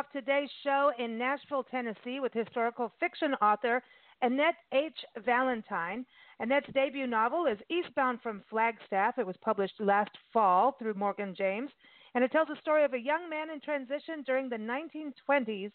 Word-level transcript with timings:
Off 0.00 0.06
today's 0.14 0.48
show 0.64 0.92
in 0.98 1.18
Nashville, 1.18 1.62
Tennessee, 1.62 2.20
with 2.20 2.32
historical 2.32 2.90
fiction 2.98 3.34
author 3.42 3.82
Annette 4.22 4.54
H. 4.72 4.96
Valentine. 5.26 6.06
Annette's 6.40 6.72
debut 6.72 7.06
novel 7.06 7.44
is 7.44 7.58
Eastbound 7.68 8.18
from 8.22 8.42
Flagstaff. 8.48 9.18
It 9.18 9.26
was 9.26 9.36
published 9.42 9.74
last 9.78 10.12
fall 10.32 10.74
through 10.78 10.94
Morgan 10.94 11.34
James, 11.36 11.68
and 12.14 12.24
it 12.24 12.32
tells 12.32 12.48
the 12.48 12.56
story 12.62 12.82
of 12.82 12.94
a 12.94 12.98
young 12.98 13.28
man 13.28 13.50
in 13.50 13.60
transition 13.60 14.22
during 14.24 14.48
the 14.48 14.56
1920s. 14.56 15.70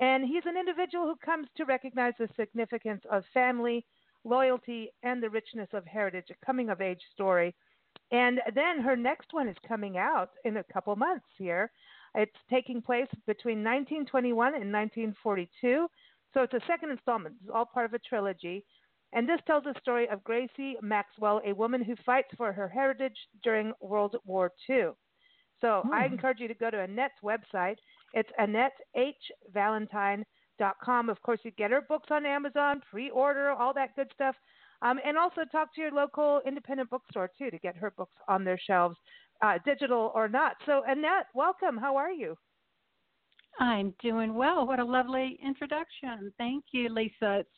And 0.00 0.26
he's 0.26 0.44
an 0.44 0.58
individual 0.58 1.06
who 1.06 1.16
comes 1.24 1.46
to 1.56 1.64
recognize 1.64 2.12
the 2.18 2.28
significance 2.36 3.00
of 3.10 3.24
family, 3.32 3.86
loyalty, 4.24 4.90
and 5.02 5.22
the 5.22 5.30
richness 5.30 5.68
of 5.72 5.86
heritage, 5.86 6.26
a 6.30 6.44
coming 6.44 6.68
of 6.68 6.82
age 6.82 7.00
story. 7.14 7.54
And 8.10 8.38
then 8.54 8.80
her 8.80 8.96
next 8.96 9.32
one 9.32 9.48
is 9.48 9.56
coming 9.66 9.96
out 9.96 10.28
in 10.44 10.58
a 10.58 10.64
couple 10.64 10.94
months 10.94 11.24
here. 11.38 11.70
It's 12.14 12.36
taking 12.50 12.82
place 12.82 13.08
between 13.26 13.64
1921 13.64 14.54
and 14.54 14.72
1942. 14.72 15.88
So 16.34 16.42
it's 16.42 16.54
a 16.54 16.60
second 16.66 16.90
installment. 16.90 17.36
It's 17.42 17.52
all 17.54 17.66
part 17.66 17.86
of 17.86 17.94
a 17.94 17.98
trilogy. 17.98 18.64
And 19.12 19.28
this 19.28 19.40
tells 19.46 19.64
the 19.64 19.74
story 19.80 20.08
of 20.08 20.22
Gracie 20.24 20.76
Maxwell, 20.80 21.42
a 21.44 21.52
woman 21.52 21.84
who 21.84 21.94
fights 22.04 22.30
for 22.36 22.52
her 22.52 22.68
heritage 22.68 23.16
during 23.42 23.72
World 23.80 24.16
War 24.24 24.52
II. 24.68 24.90
So 25.60 25.82
hmm. 25.84 25.92
I 25.92 26.06
encourage 26.06 26.40
you 26.40 26.48
to 26.48 26.54
go 26.54 26.70
to 26.70 26.78
Annette's 26.78 27.20
website. 27.22 27.76
It's 28.14 28.30
AnnetteHValentine.com. 28.40 31.08
Of 31.08 31.22
course, 31.22 31.40
you 31.44 31.52
get 31.52 31.70
her 31.70 31.82
books 31.82 32.08
on 32.10 32.26
Amazon, 32.26 32.82
pre 32.90 33.10
order, 33.10 33.50
all 33.50 33.72
that 33.74 33.94
good 33.96 34.10
stuff. 34.14 34.34
Um, 34.82 34.98
and 35.04 35.16
also 35.16 35.42
talk 35.50 35.74
to 35.74 35.80
your 35.80 35.92
local 35.92 36.42
independent 36.46 36.90
bookstore, 36.90 37.30
too, 37.38 37.50
to 37.50 37.58
get 37.58 37.76
her 37.76 37.92
books 37.96 38.14
on 38.28 38.44
their 38.44 38.58
shelves 38.58 38.96
uh, 39.42 39.58
digital 39.64 40.12
or 40.14 40.28
not. 40.28 40.56
So, 40.66 40.82
Annette, 40.86 41.26
welcome. 41.34 41.76
How 41.76 41.96
are 41.96 42.10
you? 42.10 42.36
I'm 43.60 43.94
doing 44.02 44.34
well. 44.34 44.66
What 44.66 44.78
a 44.78 44.84
lovely 44.84 45.38
introduction. 45.44 46.32
Thank 46.38 46.64
you, 46.72 46.88
Lisa. 46.88 47.40
It's 47.40 47.48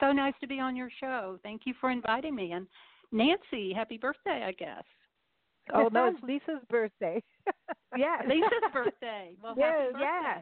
so 0.00 0.12
nice 0.12 0.34
to 0.40 0.46
be 0.46 0.58
on 0.58 0.76
your 0.76 0.90
show. 1.00 1.38
Thank 1.42 1.62
you 1.64 1.74
for 1.80 1.90
inviting 1.90 2.34
me. 2.34 2.52
And 2.52 2.66
Nancy, 3.12 3.72
happy 3.74 3.98
birthday, 3.98 4.44
I 4.46 4.52
guess. 4.52 4.84
Oh, 5.74 5.88
no, 5.92 6.06
it's 6.06 6.22
Lisa's 6.22 6.64
birthday. 6.70 7.22
yeah, 7.96 8.22
Lisa's 8.26 8.72
birthday. 8.72 9.32
Well, 9.42 9.54
yes, 9.56 9.92
yeah. 10.00 10.38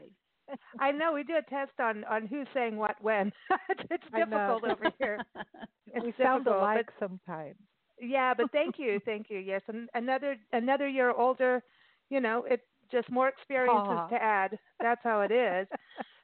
I 0.78 0.92
know 0.92 1.12
we 1.12 1.24
do 1.24 1.34
a 1.36 1.50
test 1.50 1.72
on 1.80 2.04
on 2.04 2.26
who's 2.28 2.46
saying 2.54 2.76
what 2.76 2.94
when. 3.00 3.32
it's 3.90 4.04
difficult 4.14 4.64
over 4.64 4.92
here. 4.98 5.20
It's 5.94 6.04
we 6.04 6.12
sound 6.22 6.46
alike 6.46 6.90
sometimes. 6.98 7.56
Yeah, 8.00 8.34
but 8.34 8.50
thank 8.52 8.78
you, 8.78 9.00
thank 9.04 9.30
you. 9.30 9.38
Yes, 9.38 9.62
and 9.68 9.88
another 9.94 10.36
another 10.52 10.88
year 10.88 11.10
older, 11.10 11.62
you 12.10 12.20
know, 12.20 12.44
it 12.44 12.60
just 12.90 13.10
more 13.10 13.28
experiences 13.28 13.90
Aww. 13.90 14.08
to 14.10 14.22
add. 14.22 14.58
That's 14.80 15.00
how 15.02 15.22
it 15.22 15.32
is. 15.32 15.66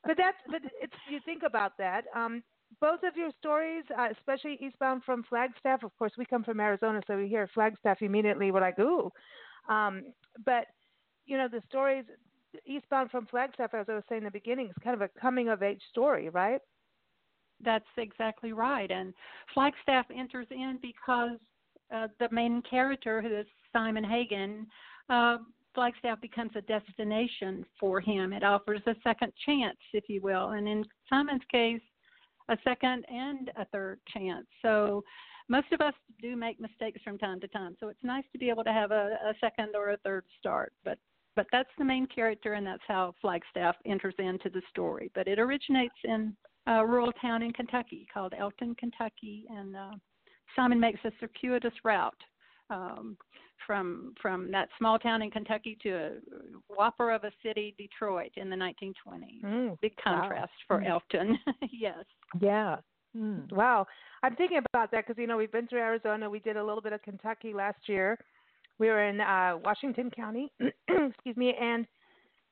but 0.04 0.16
that's 0.16 0.36
but 0.50 0.60
it's 0.80 0.92
you 1.10 1.18
think 1.24 1.42
about 1.44 1.76
that. 1.78 2.04
Um, 2.14 2.42
both 2.80 3.00
of 3.04 3.16
your 3.16 3.30
stories, 3.38 3.84
uh, 3.98 4.08
especially 4.16 4.58
Eastbound 4.60 5.02
from 5.04 5.24
Flagstaff. 5.28 5.82
Of 5.82 5.96
course, 5.98 6.12
we 6.16 6.24
come 6.24 6.44
from 6.44 6.60
Arizona, 6.60 7.00
so 7.06 7.16
we 7.16 7.28
hear 7.28 7.48
Flagstaff 7.52 8.02
immediately. 8.02 8.50
We're 8.50 8.60
like, 8.60 8.78
ooh. 8.78 9.10
Um, 9.68 10.04
but 10.44 10.66
you 11.26 11.36
know, 11.36 11.48
the 11.48 11.62
stories 11.68 12.04
Eastbound 12.66 13.10
from 13.10 13.26
Flagstaff, 13.26 13.74
as 13.74 13.86
I 13.88 13.94
was 13.94 14.04
saying 14.08 14.20
in 14.20 14.24
the 14.24 14.30
beginning, 14.30 14.66
is 14.66 14.74
kind 14.82 14.94
of 14.94 15.02
a 15.02 15.20
coming 15.20 15.48
of 15.48 15.62
age 15.62 15.80
story, 15.90 16.28
right? 16.28 16.60
That's 17.64 17.84
exactly 17.96 18.52
right. 18.52 18.90
And 18.90 19.14
Flagstaff 19.54 20.06
enters 20.14 20.48
in 20.50 20.78
because 20.82 21.38
uh, 21.94 22.08
the 22.18 22.28
main 22.30 22.62
character, 22.68 23.20
who 23.22 23.36
is 23.36 23.46
Simon 23.72 24.04
Hagen, 24.04 24.66
uh, 25.08 25.38
Flagstaff 25.74 26.20
becomes 26.20 26.50
a 26.54 26.60
destination 26.62 27.64
for 27.80 28.00
him. 28.00 28.32
It 28.32 28.44
offers 28.44 28.80
a 28.86 28.94
second 29.02 29.32
chance, 29.46 29.78
if 29.92 30.04
you 30.08 30.20
will, 30.20 30.50
and 30.50 30.68
in 30.68 30.84
Simon's 31.08 31.42
case, 31.50 31.80
a 32.48 32.56
second 32.64 33.04
and 33.08 33.50
a 33.56 33.64
third 33.66 33.98
chance. 34.12 34.46
So 34.60 35.02
most 35.48 35.72
of 35.72 35.80
us 35.80 35.94
do 36.20 36.36
make 36.36 36.60
mistakes 36.60 37.00
from 37.02 37.18
time 37.18 37.40
to 37.40 37.48
time. 37.48 37.76
So 37.80 37.88
it's 37.88 38.02
nice 38.02 38.24
to 38.32 38.38
be 38.38 38.50
able 38.50 38.64
to 38.64 38.72
have 38.72 38.90
a, 38.90 39.16
a 39.24 39.34
second 39.40 39.70
or 39.74 39.90
a 39.90 39.96
third 39.98 40.24
start. 40.38 40.72
But 40.84 40.98
but 41.34 41.46
that's 41.50 41.70
the 41.78 41.84
main 41.84 42.06
character, 42.06 42.52
and 42.52 42.66
that's 42.66 42.82
how 42.86 43.14
Flagstaff 43.22 43.76
enters 43.86 44.14
into 44.18 44.50
the 44.50 44.60
story. 44.68 45.10
But 45.14 45.28
it 45.28 45.38
originates 45.38 45.94
in 46.04 46.36
a 46.66 46.86
rural 46.86 47.10
town 47.12 47.42
in 47.42 47.54
Kentucky 47.54 48.06
called 48.12 48.34
Elkton, 48.38 48.74
Kentucky, 48.74 49.46
and 49.48 49.74
uh, 49.74 49.92
Simon 50.56 50.80
makes 50.80 51.00
a 51.04 51.12
circuitous 51.20 51.72
route 51.84 52.14
um, 52.70 53.16
from 53.66 54.14
from 54.20 54.50
that 54.50 54.68
small 54.78 54.98
town 54.98 55.22
in 55.22 55.30
Kentucky 55.30 55.76
to 55.82 55.90
a 55.90 56.10
whopper 56.68 57.10
of 57.10 57.24
a 57.24 57.30
city, 57.42 57.74
Detroit, 57.78 58.32
in 58.36 58.50
the 58.50 58.56
1920s. 58.56 59.44
Mm, 59.44 59.80
Big 59.80 59.94
contrast 60.02 60.52
wow. 60.68 60.76
for 60.76 60.80
mm. 60.80 60.88
Elkton. 60.88 61.38
yes. 61.72 62.04
Yeah. 62.40 62.76
Mm. 63.16 63.52
Wow. 63.52 63.86
I'm 64.22 64.36
thinking 64.36 64.60
about 64.72 64.90
that 64.90 65.06
because 65.06 65.20
you 65.20 65.26
know 65.26 65.36
we've 65.36 65.52
been 65.52 65.68
through 65.68 65.80
Arizona. 65.80 66.28
We 66.28 66.40
did 66.40 66.56
a 66.56 66.64
little 66.64 66.82
bit 66.82 66.92
of 66.92 67.02
Kentucky 67.02 67.52
last 67.52 67.80
year. 67.86 68.18
We 68.78 68.88
were 68.88 69.06
in 69.06 69.20
uh, 69.20 69.58
Washington 69.64 70.10
County. 70.10 70.50
excuse 70.88 71.36
me, 71.36 71.54
and 71.60 71.86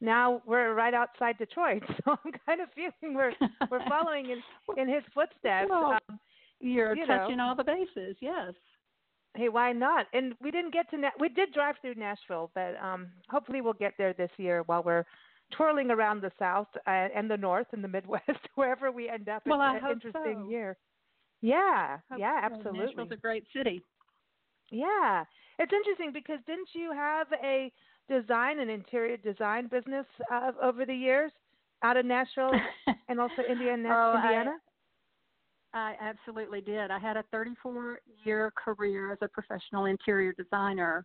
now 0.01 0.43
we're 0.47 0.75
right 0.75 0.95
outside 0.95 1.39
Detroit. 1.39 1.83
So 2.05 2.17
I'm 2.25 2.33
kind 2.47 2.61
of 2.61 2.69
feeling 2.75 3.15
we're 3.15 3.33
we're 3.71 3.87
following 3.89 4.31
in 4.31 4.43
in 4.81 4.89
his 4.89 5.03
footsteps. 5.15 5.71
Um, 5.71 6.19
you're 6.61 6.97
you 6.97 7.07
touching 7.07 7.39
know. 7.39 7.49
all 7.49 7.55
the 7.57 7.65
bases, 7.65 8.17
yes. 8.21 8.53
Hey, 9.35 9.49
why 9.49 9.73
not? 9.73 10.07
And 10.13 10.35
we 10.43 10.51
didn't 10.51 10.73
get 10.73 10.91
to 10.91 10.99
Na- 10.99 11.11
we 11.19 11.29
did 11.29 11.53
drive 11.53 11.77
through 11.81 11.95
Nashville, 11.95 12.51
but 12.55 12.75
um, 12.83 13.09
hopefully 13.29 13.61
we'll 13.61 13.75
get 13.75 13.95
there 13.97 14.13
this 14.13 14.31
year 14.39 14.63
while 14.67 14.83
we're 14.83 15.05
twirling 15.57 15.91
around 15.91 16.21
the 16.21 16.33
South 16.39 16.69
uh, 16.87 17.09
and 17.15 17.31
the 17.31 17.37
North 17.37 17.69
and 17.73 17.83
the 17.83 17.89
Midwest, 17.89 18.25
wherever 18.55 18.91
we 18.91 19.09
end 19.09 19.29
up. 19.29 19.43
Well, 19.47 19.61
it's 19.63 19.85
I 19.85 19.89
an 19.89 19.93
interesting 19.93 20.43
so. 20.45 20.51
year. 20.51 20.77
Yeah, 21.43 21.99
yeah, 22.19 22.41
so. 22.41 22.55
absolutely. 22.55 22.87
Nashville's 22.87 23.13
a 23.13 23.17
great 23.17 23.45
city. 23.55 23.83
Yeah, 24.71 25.25
it's 25.59 25.73
interesting 25.73 26.13
because 26.13 26.39
didn't 26.47 26.69
you 26.75 26.93
have 26.93 27.27
a 27.43 27.73
design 28.09 28.61
and 28.61 28.71
interior 28.71 29.17
design 29.17 29.69
business 29.69 30.07
uh, 30.33 30.53
over 30.63 30.85
the 30.85 30.95
years 30.95 31.33
out 31.83 31.97
of 31.97 32.05
Nashville 32.05 32.53
and 33.09 33.21
also 33.21 33.43
Indiana, 33.49 33.89
oh, 33.91 34.17
Indiana? 34.17 34.57
I 35.73 35.95
absolutely 36.01 36.61
did. 36.61 36.91
I 36.91 36.99
had 36.99 37.17
a 37.17 37.25
34 37.31 38.01
year 38.25 38.53
career 38.57 39.13
as 39.13 39.19
a 39.23 39.29
professional 39.29 39.85
interior 39.87 40.33
designer. 40.33 41.05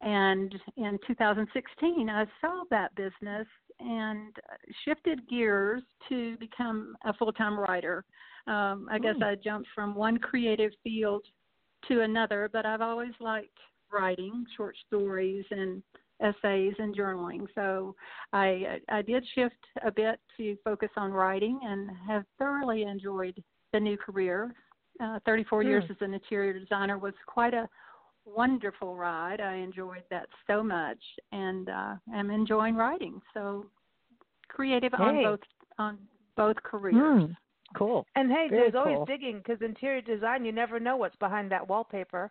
And 0.00 0.54
in 0.76 0.98
2016, 1.06 2.08
I 2.08 2.24
sold 2.40 2.68
that 2.70 2.94
business 2.94 3.46
and 3.78 4.34
shifted 4.84 5.28
gears 5.28 5.82
to 6.08 6.36
become 6.38 6.96
a 7.04 7.12
full 7.14 7.32
time 7.32 7.58
writer. 7.58 8.04
Um, 8.46 8.88
I 8.90 8.98
guess 8.98 9.16
I 9.22 9.36
jumped 9.36 9.68
from 9.74 9.94
one 9.94 10.18
creative 10.18 10.72
field 10.82 11.24
to 11.88 12.00
another, 12.00 12.48
but 12.52 12.64
I've 12.64 12.80
always 12.80 13.12
liked 13.20 13.58
writing 13.92 14.44
short 14.56 14.74
stories 14.86 15.44
and 15.50 15.82
essays 16.20 16.74
and 16.78 16.96
journaling. 16.96 17.46
So 17.54 17.94
I 18.32 18.78
I 18.88 19.02
did 19.02 19.24
shift 19.34 19.54
a 19.84 19.90
bit 19.90 20.18
to 20.36 20.56
focus 20.64 20.90
on 20.96 21.12
writing 21.12 21.60
and 21.62 21.90
have 22.06 22.24
thoroughly 22.38 22.82
enjoyed 22.82 23.42
the 23.72 23.80
new 23.80 23.96
career. 23.96 24.54
Uh, 25.02 25.18
34 25.24 25.62
years 25.62 25.84
hmm. 25.86 25.92
as 25.92 25.98
an 26.00 26.14
interior 26.14 26.58
designer 26.58 26.98
was 26.98 27.14
quite 27.26 27.54
a 27.54 27.68
wonderful 28.26 28.96
ride. 28.96 29.40
I 29.40 29.54
enjoyed 29.54 30.02
that 30.10 30.26
so 30.46 30.62
much, 30.62 30.98
and 31.32 31.68
uh, 31.68 31.94
I'm 32.14 32.30
enjoying 32.30 32.76
writing. 32.76 33.20
So 33.32 33.66
creative 34.48 34.92
hey. 34.96 35.02
on 35.02 35.22
both 35.22 35.40
on 35.78 35.98
both 36.36 36.56
careers. 36.62 37.24
Hmm. 37.26 37.32
Cool. 37.76 38.04
And 38.16 38.30
hey, 38.30 38.48
Very 38.50 38.62
there's 38.62 38.72
cool. 38.72 38.94
always 38.94 39.06
digging 39.06 39.38
because 39.38 39.62
interior 39.62 40.00
design, 40.00 40.44
you 40.44 40.52
never 40.52 40.80
know 40.80 40.96
what's 40.96 41.16
behind 41.16 41.50
that 41.52 41.68
wallpaper. 41.68 42.30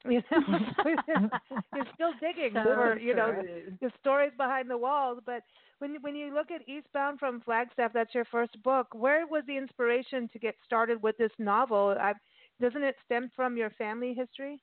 You 0.08 0.22
know, 0.30 0.40
you're 1.74 1.86
still 1.94 2.12
digging 2.20 2.52
so 2.54 2.62
for 2.62 2.98
you 2.98 3.14
know 3.14 3.42
the 3.80 3.90
stories 4.00 4.32
behind 4.36 4.70
the 4.70 4.78
walls. 4.78 5.18
But 5.26 5.42
when 5.80 5.96
when 6.02 6.14
you 6.14 6.32
look 6.32 6.50
at 6.50 6.68
Eastbound 6.68 7.18
from 7.18 7.40
Flagstaff, 7.40 7.92
that's 7.92 8.14
your 8.14 8.24
first 8.26 8.62
book. 8.62 8.86
Where 8.92 9.26
was 9.26 9.42
the 9.46 9.56
inspiration 9.56 10.28
to 10.32 10.38
get 10.38 10.54
started 10.64 11.02
with 11.02 11.18
this 11.18 11.32
novel? 11.38 11.96
I, 11.98 12.14
doesn't 12.60 12.82
it 12.82 12.94
stem 13.04 13.30
from 13.34 13.56
your 13.56 13.70
family 13.70 14.14
history? 14.14 14.62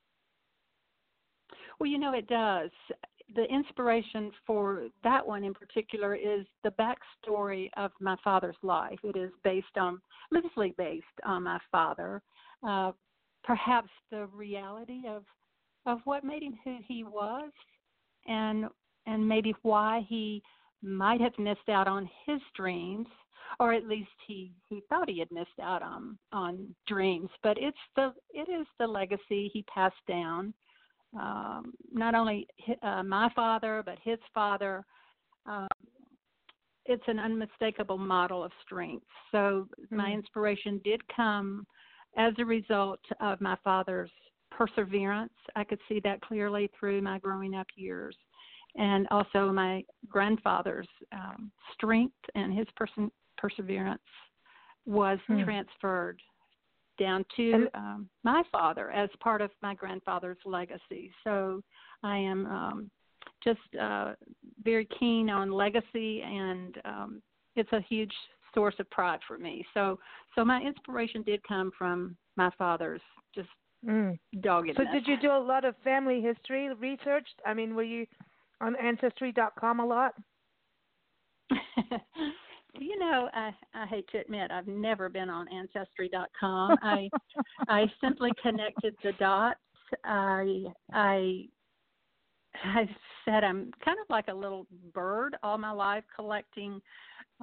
Well, 1.78 1.88
you 1.88 1.98
know 1.98 2.14
it 2.14 2.26
does. 2.28 2.70
The 3.34 3.44
inspiration 3.44 4.30
for 4.46 4.88
that 5.02 5.26
one 5.26 5.44
in 5.44 5.52
particular 5.52 6.14
is 6.14 6.46
the 6.62 6.72
backstory 6.78 7.68
of 7.76 7.90
my 8.00 8.16
father's 8.22 8.56
life. 8.62 8.98
It 9.02 9.16
is 9.16 9.30
based 9.42 9.76
on, 9.76 10.00
loosely 10.30 10.74
based 10.78 11.06
on 11.24 11.42
my 11.42 11.58
father. 11.72 12.22
Uh, 12.66 12.92
perhaps 13.46 13.90
the 14.10 14.26
reality 14.26 15.02
of 15.08 15.24
of 15.86 16.00
what 16.04 16.24
made 16.24 16.42
him 16.42 16.58
who 16.64 16.78
he 16.86 17.04
was, 17.04 17.50
and 18.26 18.66
and 19.06 19.26
maybe 19.26 19.54
why 19.62 20.04
he 20.08 20.42
might 20.82 21.20
have 21.20 21.38
missed 21.38 21.68
out 21.68 21.88
on 21.88 22.08
his 22.26 22.40
dreams 22.54 23.06
or 23.60 23.72
at 23.72 23.86
least 23.86 24.10
he 24.26 24.52
he 24.68 24.82
thought 24.88 25.08
he 25.08 25.18
had 25.18 25.30
missed 25.30 25.58
out 25.62 25.82
on 25.82 26.18
on 26.32 26.74
dreams 26.86 27.30
but 27.42 27.56
it's 27.58 27.78
the 27.96 28.12
it 28.30 28.48
is 28.50 28.66
the 28.78 28.86
legacy 28.86 29.50
he 29.52 29.64
passed 29.72 29.94
down 30.06 30.52
um, 31.18 31.72
not 31.92 32.14
only 32.14 32.46
uh, 32.82 33.02
my 33.02 33.30
father 33.34 33.82
but 33.84 33.98
his 34.02 34.18
father. 34.34 34.84
Um, 35.46 35.68
it's 36.88 37.02
an 37.08 37.18
unmistakable 37.18 37.98
model 37.98 38.44
of 38.44 38.52
strength. 38.64 39.06
So 39.32 39.68
mm-hmm. 39.80 39.96
my 39.96 40.12
inspiration 40.12 40.80
did 40.84 41.00
come 41.14 41.66
as 42.16 42.32
a 42.38 42.44
result 42.44 43.00
of 43.20 43.40
my 43.40 43.56
father's 43.62 44.10
perseverance. 44.50 45.32
I 45.54 45.64
could 45.64 45.80
see 45.88 46.00
that 46.04 46.20
clearly 46.20 46.70
through 46.78 47.02
my 47.02 47.18
growing 47.18 47.54
up 47.54 47.66
years, 47.76 48.16
and 48.76 49.06
also 49.10 49.52
my 49.52 49.84
grandfather's 50.08 50.88
um, 51.12 51.50
strength 51.74 52.14
and 52.34 52.56
his 52.56 52.66
person 52.76 53.10
perseverance 53.36 54.00
was 54.86 55.18
mm. 55.28 55.44
transferred 55.44 56.20
down 56.98 57.24
to 57.36 57.66
um, 57.74 58.08
my 58.24 58.42
father 58.50 58.90
as 58.90 59.10
part 59.20 59.42
of 59.42 59.50
my 59.62 59.74
grandfather's 59.74 60.38
legacy. 60.46 61.12
So 61.24 61.62
I 62.02 62.16
am 62.16 62.46
um, 62.46 62.90
just 63.44 63.60
uh, 63.80 64.14
very 64.64 64.88
keen 64.98 65.28
on 65.28 65.50
legacy, 65.50 66.22
and 66.22 66.78
um, 66.84 67.22
it's 67.54 67.72
a 67.72 67.80
huge 67.88 68.12
source 68.56 68.74
of 68.78 68.90
pride 68.90 69.20
for 69.28 69.36
me. 69.36 69.64
So, 69.74 69.98
so 70.34 70.44
my 70.44 70.60
inspiration 70.62 71.22
did 71.22 71.46
come 71.46 71.70
from 71.78 72.16
my 72.36 72.50
father's 72.56 73.02
just 73.34 73.48
mm. 73.86 74.18
doggedness. 74.40 74.86
So, 74.86 74.92
did 74.92 75.06
you 75.06 75.20
do 75.20 75.30
a 75.30 75.38
lot 75.38 75.64
of 75.64 75.74
family 75.84 76.22
history 76.22 76.72
research? 76.74 77.28
I 77.44 77.52
mean, 77.52 77.74
were 77.74 77.82
you 77.82 78.06
on 78.62 78.74
Ancestry.com 78.76 79.80
a 79.80 79.86
lot? 79.86 80.14
you 82.80 82.98
know, 82.98 83.28
I, 83.34 83.50
I 83.74 83.86
hate 83.86 84.08
to 84.12 84.18
admit 84.18 84.50
I've 84.50 84.66
never 84.66 85.08
been 85.08 85.28
on 85.28 85.46
Ancestry.com. 85.48 86.78
I 86.82 87.08
I 87.68 87.84
simply 88.00 88.30
connected 88.42 88.94
the 89.04 89.12
dots. 89.12 89.60
I 90.04 90.64
I 90.92 91.44
I 92.64 92.88
said 93.24 93.44
I'm 93.44 93.70
kind 93.84 93.98
of 94.00 94.06
like 94.08 94.28
a 94.28 94.34
little 94.34 94.66
bird 94.94 95.36
all 95.42 95.58
my 95.58 95.72
life 95.72 96.04
collecting 96.14 96.80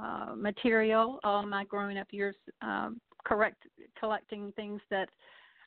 uh, 0.01 0.33
material. 0.35 1.19
All 1.23 1.45
my 1.45 1.63
growing 1.65 1.97
up 1.97 2.07
years, 2.11 2.35
um, 2.61 2.99
correct 3.25 3.63
collecting 3.99 4.51
things 4.55 4.81
that 4.89 5.09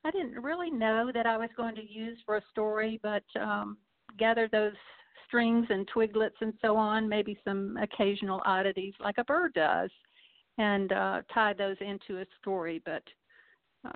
I 0.05 0.11
didn't 0.11 0.43
really 0.43 0.71
know 0.71 1.11
that 1.13 1.27
I 1.27 1.37
was 1.37 1.51
going 1.57 1.75
to 1.77 1.93
use 1.93 2.19
for 2.25 2.37
a 2.37 2.43
story, 2.51 3.01
but 3.03 3.25
um, 3.41 3.77
gathered 4.19 4.51
those 4.53 4.75
strings 5.27 5.67
and 5.71 5.89
twiglets 5.89 6.41
and 6.41 6.53
so 6.63 6.77
on, 6.77 7.09
maybe 7.09 7.37
some 7.45 7.77
occasional 7.81 8.41
oddities 8.45 8.95
like 9.01 9.19
a 9.19 9.25
bird 9.25 9.53
does, 9.55 9.91
and 10.59 10.93
uh, 10.93 11.23
tie 11.33 11.53
those 11.53 11.77
into 11.81 12.21
a 12.21 12.27
story. 12.41 12.81
But 12.85 13.03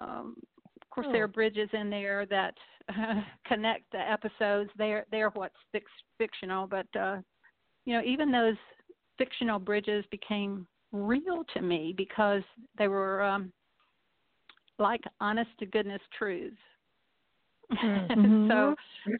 um, 0.00 0.36
of 0.82 0.90
course, 0.90 1.06
oh. 1.08 1.12
there 1.12 1.24
are 1.24 1.28
bridges 1.28 1.68
in 1.72 1.90
there 1.90 2.26
that 2.26 2.54
uh, 2.88 3.20
connect 3.46 3.84
the 3.92 4.00
episodes. 4.00 4.70
They're 4.76 5.06
they're 5.10 5.30
what's 5.30 5.54
fictional, 6.18 6.66
but 6.66 6.86
uh, 6.98 7.18
you 7.84 7.94
know, 7.94 8.02
even 8.04 8.30
those 8.30 8.56
fictional 9.20 9.58
bridges 9.58 10.04
became 10.10 10.66
real 10.92 11.44
to 11.54 11.60
me 11.60 11.94
because 11.94 12.42
they 12.78 12.88
were 12.88 13.22
um, 13.22 13.52
like 14.78 15.02
honest 15.20 15.50
to 15.58 15.66
goodness 15.66 16.00
truths. 16.18 16.56
Mm-hmm. 17.70 18.48
so 18.50 18.74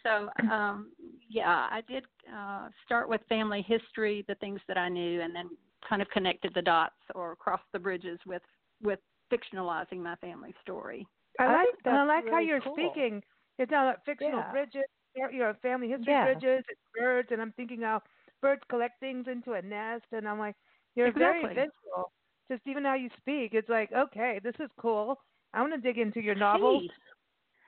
so 0.05 0.29
um 0.53 0.91
yeah 1.29 1.69
i 1.71 1.81
did 1.87 2.03
uh 2.37 2.69
start 2.85 3.09
with 3.09 3.21
family 3.29 3.65
history 3.65 4.25
the 4.27 4.35
things 4.37 4.59
that 4.67 4.77
i 4.77 4.89
knew 4.89 5.21
and 5.21 5.33
then 5.33 5.49
kind 5.89 6.03
of 6.03 6.09
connected 6.11 6.51
the 6.57 6.63
dots 6.63 6.97
or 7.15 7.37
crossed 7.37 7.63
the 7.73 7.79
bridges 7.79 8.19
with 8.27 8.43
with 8.83 8.99
fictionalizing 9.33 9.99
my 9.99 10.17
family 10.17 10.53
story 10.63 11.07
i 11.39 11.47
like 11.47 11.69
I, 11.85 11.91
I 11.91 12.03
like 12.03 12.25
really 12.25 12.35
how 12.35 12.41
you're 12.41 12.61
cool. 12.61 12.75
speaking 12.75 13.23
it's 13.59 13.71
about 13.71 14.05
fictional 14.05 14.41
yeah. 14.41 14.51
bridges 14.51 14.83
know, 15.17 15.55
family 15.63 15.89
history 15.89 16.13
yeah. 16.13 16.25
bridges 16.25 16.65
it's 16.69 16.81
birds 16.99 17.29
and 17.31 17.41
i'm 17.41 17.53
thinking 17.57 17.83
how 17.83 18.03
birds 18.41 18.63
collect 18.69 18.99
things 19.01 19.27
into 19.31 19.53
a 19.53 19.63
nest 19.63 20.05
and 20.13 20.29
i'm 20.29 20.39
like 20.39 20.57
you're 20.95 21.09
exactly. 21.09 21.43
very 21.43 21.55
visual 21.55 22.13
just 22.51 22.63
even 22.67 22.85
how 22.85 22.95
you 22.95 23.09
speak 23.19 23.55
it's 23.55 23.69
like 23.69 23.91
okay 23.93 24.41
this 24.43 24.55
is 24.61 24.71
cool 24.79 25.17
i 25.55 25.61
want 25.61 25.73
to 25.73 25.81
dig 25.81 25.99
into 25.99 26.21
your 26.21 26.35
novel 26.35 26.83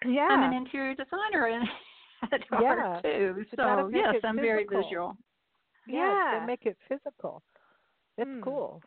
yeah. 0.06 0.28
I'm 0.30 0.52
an 0.52 0.56
interior 0.56 0.94
designer 0.94 1.46
and 1.46 1.68
at 2.32 2.40
yeah. 2.60 3.00
too. 3.02 3.44
So 3.56 3.90
yes, 3.92 4.14
I'm 4.24 4.36
physical. 4.36 4.42
very 4.42 4.64
visual. 4.64 5.16
Yeah, 5.86 6.38
yeah. 6.38 6.46
make 6.46 6.66
it 6.66 6.76
physical. 6.88 7.42
It's 8.18 8.28
mm. 8.28 8.42
cool. 8.42 8.80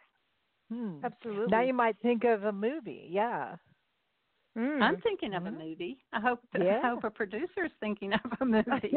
Hmm. 0.71 0.97
Absolutely. 1.03 1.47
Now 1.49 1.61
you 1.61 1.73
might 1.73 1.97
think 2.01 2.23
of 2.23 2.43
a 2.43 2.51
movie. 2.51 3.07
Yeah. 3.09 3.55
Mm. 4.57 4.81
I'm 4.81 5.01
thinking 5.01 5.33
of 5.33 5.45
a 5.45 5.49
hmm. 5.49 5.57
movie. 5.57 5.97
I 6.13 6.21
hope 6.21 6.39
yeah. 6.57 6.79
I 6.83 6.89
hope 6.89 7.03
a 7.03 7.09
producer's 7.09 7.71
thinking 7.79 8.13
of 8.13 8.31
a 8.39 8.45
movie. 8.45 8.93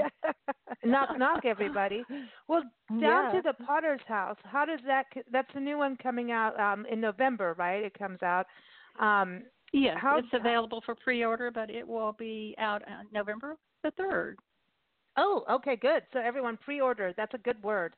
knock 0.84 1.18
knock 1.18 1.44
everybody. 1.44 2.04
Well, 2.46 2.62
down 2.88 3.00
yeah. 3.00 3.32
to 3.32 3.42
the 3.42 3.64
Potter's 3.64 4.00
House. 4.06 4.36
How 4.44 4.64
does 4.64 4.80
that? 4.86 5.06
That's 5.32 5.50
a 5.54 5.60
new 5.60 5.78
one 5.78 5.96
coming 5.96 6.30
out 6.30 6.58
um, 6.60 6.86
in 6.86 7.00
November, 7.00 7.54
right? 7.58 7.82
It 7.82 7.98
comes 7.98 8.22
out. 8.22 8.46
Um, 9.00 9.42
Yes, 9.72 9.98
How, 10.00 10.18
it's 10.18 10.28
available 10.32 10.82
for 10.84 10.94
pre-order, 10.94 11.50
but 11.50 11.70
it 11.70 11.86
will 11.86 12.12
be 12.12 12.54
out 12.58 12.82
on 12.88 13.06
November 13.12 13.56
the 13.82 13.90
third. 13.92 14.38
Oh, 15.16 15.44
okay, 15.50 15.76
good. 15.76 16.02
So 16.12 16.20
everyone 16.20 16.56
pre-order. 16.56 17.12
That's 17.16 17.34
a 17.34 17.38
good 17.38 17.62
word. 17.62 17.94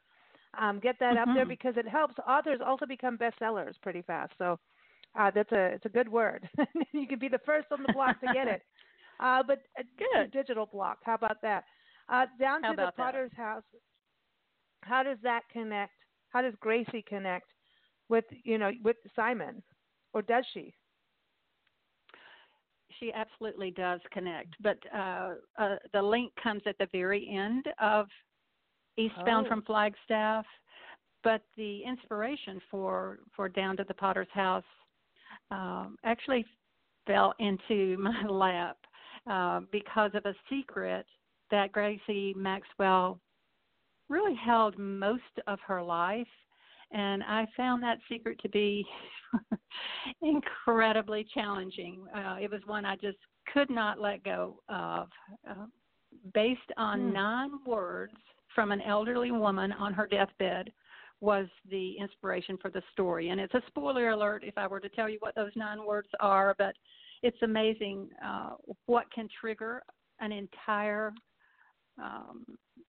Um, 0.60 0.80
get 0.80 0.96
that 0.98 1.14
mm-hmm. 1.14 1.30
up 1.30 1.34
there 1.34 1.44
mm-hmm. 1.44 1.50
because 1.50 1.74
it 1.76 1.86
helps 1.86 2.14
authors 2.26 2.60
also 2.64 2.86
become 2.86 3.16
bestsellers 3.16 3.74
pretty 3.82 4.02
fast. 4.02 4.32
So 4.38 4.58
uh, 5.18 5.30
that's 5.34 5.52
a 5.52 5.66
it's 5.74 5.86
a 5.86 5.90
good 5.90 6.08
word. 6.08 6.48
you 6.92 7.06
can 7.06 7.18
be 7.18 7.28
the 7.28 7.40
first 7.44 7.66
on 7.70 7.82
the 7.86 7.92
block 7.92 8.20
to 8.20 8.32
get 8.32 8.46
it. 8.46 8.62
Uh, 9.22 9.42
but 9.46 9.58
a 9.78 9.82
good 9.98 10.30
digital 10.32 10.64
block. 10.64 10.96
How 11.02 11.14
about 11.14 11.42
that? 11.42 11.64
Uh, 12.08 12.24
down 12.40 12.62
how 12.62 12.70
to 12.70 12.76
the 12.76 12.92
Potter's 12.96 13.30
that? 13.36 13.42
house. 13.42 13.62
How 14.80 15.02
does 15.02 15.18
that 15.22 15.42
connect? 15.52 15.92
How 16.30 16.40
does 16.40 16.54
Gracie 16.60 17.04
connect 17.06 17.50
with 18.08 18.24
you 18.44 18.56
know 18.56 18.70
with 18.82 18.96
Simon, 19.14 19.62
or 20.14 20.22
does 20.22 20.46
she? 20.54 20.72
she 23.00 23.12
absolutely 23.12 23.70
does 23.70 24.00
connect. 24.12 24.54
But 24.60 24.78
uh, 24.94 25.34
uh, 25.58 25.76
the 25.92 26.02
link 26.02 26.32
comes 26.42 26.62
at 26.66 26.76
the 26.78 26.88
very 26.92 27.28
end 27.30 27.66
of 27.80 28.06
Eastbound 28.96 29.46
oh. 29.46 29.48
from 29.48 29.62
Flagstaff. 29.62 30.44
But 31.22 31.42
the 31.56 31.82
inspiration 31.86 32.60
for 32.70 33.18
for 33.36 33.48
Down 33.48 33.76
to 33.76 33.84
the 33.84 33.94
Potter's 33.94 34.28
House 34.32 34.64
um, 35.50 35.96
actually 36.04 36.44
fell 37.06 37.34
into 37.38 37.96
my 38.00 38.24
lap 38.26 38.76
uh, 39.30 39.60
because 39.72 40.10
of 40.14 40.24
a 40.26 40.34
secret 40.48 41.06
that 41.50 41.72
Gracie 41.72 42.34
Maxwell 42.36 43.18
really 44.08 44.34
held 44.34 44.78
most 44.78 45.22
of 45.46 45.58
her 45.66 45.82
life. 45.82 46.26
And 46.92 47.22
I 47.22 47.46
found 47.56 47.82
that 47.82 47.98
secret 48.08 48.38
to 48.42 48.48
be 48.48 48.84
incredibly 50.22 51.24
challenging. 51.32 52.04
Uh, 52.14 52.36
it 52.40 52.50
was 52.50 52.60
one 52.66 52.84
I 52.84 52.96
just 52.96 53.18
could 53.52 53.70
not 53.70 54.00
let 54.00 54.24
go 54.24 54.60
of. 54.68 55.08
Uh, 55.48 55.66
based 56.34 56.60
on 56.76 57.00
hmm. 57.00 57.12
nine 57.12 57.50
words 57.64 58.14
from 58.54 58.72
an 58.72 58.80
elderly 58.82 59.30
woman 59.30 59.72
on 59.72 59.92
her 59.92 60.06
deathbed 60.06 60.72
was 61.20 61.46
the 61.70 61.96
inspiration 61.98 62.56
for 62.60 62.70
the 62.70 62.82
story. 62.92 63.28
And 63.28 63.40
it's 63.40 63.54
a 63.54 63.62
spoiler 63.66 64.10
alert 64.10 64.42
if 64.44 64.56
I 64.56 64.66
were 64.66 64.80
to 64.80 64.88
tell 64.88 65.08
you 65.08 65.18
what 65.20 65.34
those 65.34 65.52
nine 65.54 65.84
words 65.84 66.08
are, 66.18 66.54
but 66.58 66.74
it's 67.22 67.36
amazing 67.42 68.08
uh, 68.24 68.50
what 68.86 69.12
can 69.12 69.28
trigger 69.40 69.82
an 70.20 70.32
entire 70.32 71.12
um, 71.98 72.44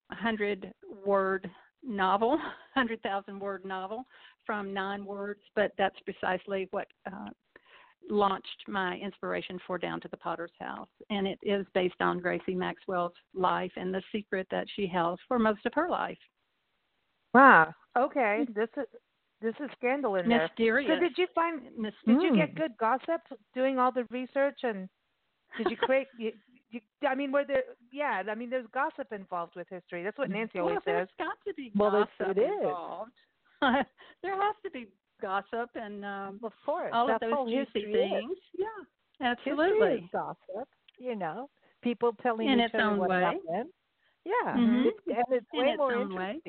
100 0.08 0.74
word 1.06 1.50
novel, 1.84 2.30
100,000 2.74 3.40
word 3.40 3.66
novel 3.66 4.06
from 4.46 4.74
nine 4.74 5.06
words, 5.06 5.42
but 5.56 5.72
that's 5.78 6.00
precisely 6.02 6.68
what 6.72 6.88
uh, 7.12 7.30
launched 8.10 8.64
my 8.68 8.98
inspiration 8.98 9.60
for 9.68 9.78
Down 9.78 10.02
to 10.02 10.08
the 10.08 10.18
Potter's 10.18 10.52
House, 10.60 10.90
and 11.10 11.28
it 11.28 11.40
is 11.44 11.66
based 11.74 12.02
on 12.02 12.20
Gracie 12.20 12.56
Maxwell's 12.56 13.14
life 13.34 13.72
and 13.76 13.94
the 13.94 14.02
secret 14.12 14.48
that 14.52 14.68
she 14.76 14.88
held 14.88 15.20
for 15.28 15.38
most 15.38 15.66
of 15.66 15.74
her 15.76 15.90
life. 15.90 16.18
Wow. 17.34 17.74
Okay. 17.98 18.46
This 18.56 18.70
is 18.78 18.86
this 19.42 19.56
is 19.60 19.70
scandal 19.78 20.16
in 20.16 20.30
there. 20.30 20.48
Mysterious. 20.48 20.90
So 20.94 21.00
did 21.00 21.18
you 21.18 21.28
find 21.34 21.62
Mysterious. 21.78 21.96
did 22.06 22.22
you 22.24 22.36
get 22.36 22.56
good 22.56 22.78
gossip 22.80 23.22
doing 23.56 23.80
all 23.80 23.92
the 23.92 24.04
research 24.12 24.60
and 24.64 24.88
did 25.58 25.70
you 25.72 25.78
create 25.78 26.08
you, 26.20 26.32
you, 26.70 26.80
I 27.08 27.16
mean 27.16 27.32
were 27.32 27.44
there 27.46 27.64
yeah, 27.92 28.22
I 28.30 28.36
mean 28.36 28.50
there's 28.50 28.68
gossip 28.74 29.12
involved 29.12 29.54
with 29.56 29.68
history. 29.70 30.04
That's 30.04 30.18
what 30.18 30.30
Nancy 30.30 30.60
well, 30.60 30.68
always 30.70 30.80
there's 30.86 31.08
says. 31.18 31.26
got 31.28 31.38
to 31.48 31.54
be 31.56 31.72
Well, 31.76 31.96
it's- 31.96 32.08
gossip 32.20 32.38
it 32.38 32.42
is. 32.42 32.52
involved. 32.62 33.12
there 34.24 34.36
has 34.42 34.56
to 34.64 34.72
be 34.72 34.88
gossip 35.22 35.70
and 35.76 36.04
um, 36.06 36.40
Of 36.44 36.54
course, 36.66 36.92
all 36.94 37.10
of 37.14 37.20
those 37.22 37.50
juicy 37.50 37.92
things. 37.92 38.32
Is. 38.32 38.38
Yeah, 38.60 39.28
absolutely. 39.28 39.94
is 39.96 40.10
gossip. 40.12 40.68
You 41.00 41.16
know, 41.16 41.50
people 41.84 42.14
telling 42.22 42.48
In 42.50 42.60
each 42.60 42.66
its 42.68 42.76
other 42.76 42.84
own 42.84 42.98
what 43.00 43.10
way. 43.10 43.22
happened. 43.22 43.70
Yeah, 44.26 44.54
Mhm. 44.56 44.86
it's, 44.86 45.00
and 45.08 45.26
it's 45.32 45.46
In 45.54 45.60
way 45.62 45.68
its 45.70 45.78
more 45.78 45.94
own 45.96 46.14
way. 46.16 46.40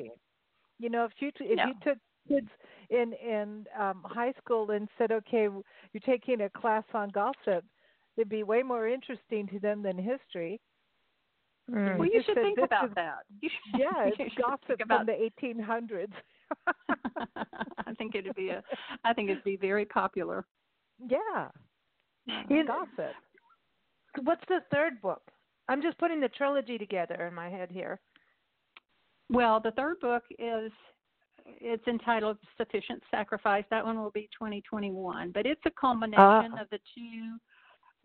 Interesting. 0.83 0.83
You 0.83 0.89
know, 0.89 1.05
if 1.05 1.11
you 1.19 1.31
t- 1.31 1.51
if 1.53 1.57
Yeah. 1.57 1.67
you 1.67 1.73
took 1.83 1.97
kids 2.27 2.49
in 2.89 3.13
in 3.13 3.65
um 3.77 4.03
high 4.05 4.33
school 4.33 4.71
and 4.71 4.87
said, 4.97 5.11
okay, 5.11 5.43
you're 5.43 6.01
taking 6.05 6.41
a 6.41 6.49
class 6.49 6.83
on 6.93 7.09
gossip, 7.09 7.63
it'd 8.17 8.29
be 8.29 8.43
way 8.43 8.63
more 8.63 8.87
interesting 8.87 9.47
to 9.47 9.59
them 9.59 9.81
than 9.81 9.97
history. 9.97 10.59
Mm. 11.71 11.97
Well, 11.97 12.07
you 12.07 12.15
just 12.15 12.25
should 12.27 12.35
said 12.35 12.43
think 12.43 12.59
about 12.59 12.89
is- 12.89 12.95
that. 12.95 13.19
You 13.41 13.49
should, 13.49 13.79
Yeah, 13.81 14.05
you 14.05 14.13
should 14.17 14.35
gossip 14.41 14.77
think 14.77 14.87
from 14.87 15.05
the 15.05 15.29
1800s. 15.41 16.11
I 17.87 17.93
think 17.97 18.15
it'd 18.15 18.35
be 18.35 18.49
a. 18.49 18.61
I 19.03 19.13
think 19.13 19.29
it'd 19.29 19.43
be 19.43 19.55
very 19.57 19.85
popular. 19.85 20.45
yeah, 21.07 21.49
You- 22.49 22.65
gossip. 22.65 23.13
What's 24.23 24.43
the 24.47 24.59
third 24.71 25.01
book? 25.01 25.21
I'm 25.69 25.81
just 25.81 25.97
putting 25.97 26.19
the 26.19 26.29
trilogy 26.29 26.77
together 26.77 27.25
in 27.27 27.33
my 27.33 27.49
head 27.49 27.71
here. 27.71 27.99
Well, 29.29 29.59
the 29.59 29.71
third 29.71 29.99
book 29.99 30.23
is 30.37 30.71
it's 31.45 31.85
entitled 31.87 32.37
Sufficient 32.57 33.01
Sacrifice. 33.11 33.65
That 33.69 33.85
one 33.85 33.99
will 33.99 34.11
be 34.11 34.29
2021, 34.37 35.31
but 35.31 35.45
it's 35.45 35.61
a 35.65 35.71
culmination 35.71 36.53
Ah. 36.53 36.61
of 36.61 36.69
the 36.69 36.79
two 36.95 37.39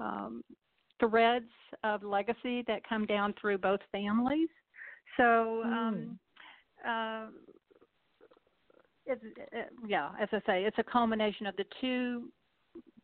um, 0.00 0.44
threads 1.00 1.50
of 1.84 2.02
legacy 2.02 2.62
that 2.62 2.82
come 2.88 3.06
down 3.06 3.32
through 3.34 3.58
both 3.58 3.80
families. 3.92 4.48
So, 5.16 5.62
um, 5.64 6.18
uh, 6.86 7.26
it's, 9.06 9.24
uh, 9.56 9.62
yeah, 9.86 10.10
as 10.20 10.28
I 10.32 10.40
say, 10.46 10.64
it's 10.64 10.78
a 10.78 10.84
culmination 10.84 11.46
of 11.46 11.56
the 11.56 11.64
two 11.80 12.30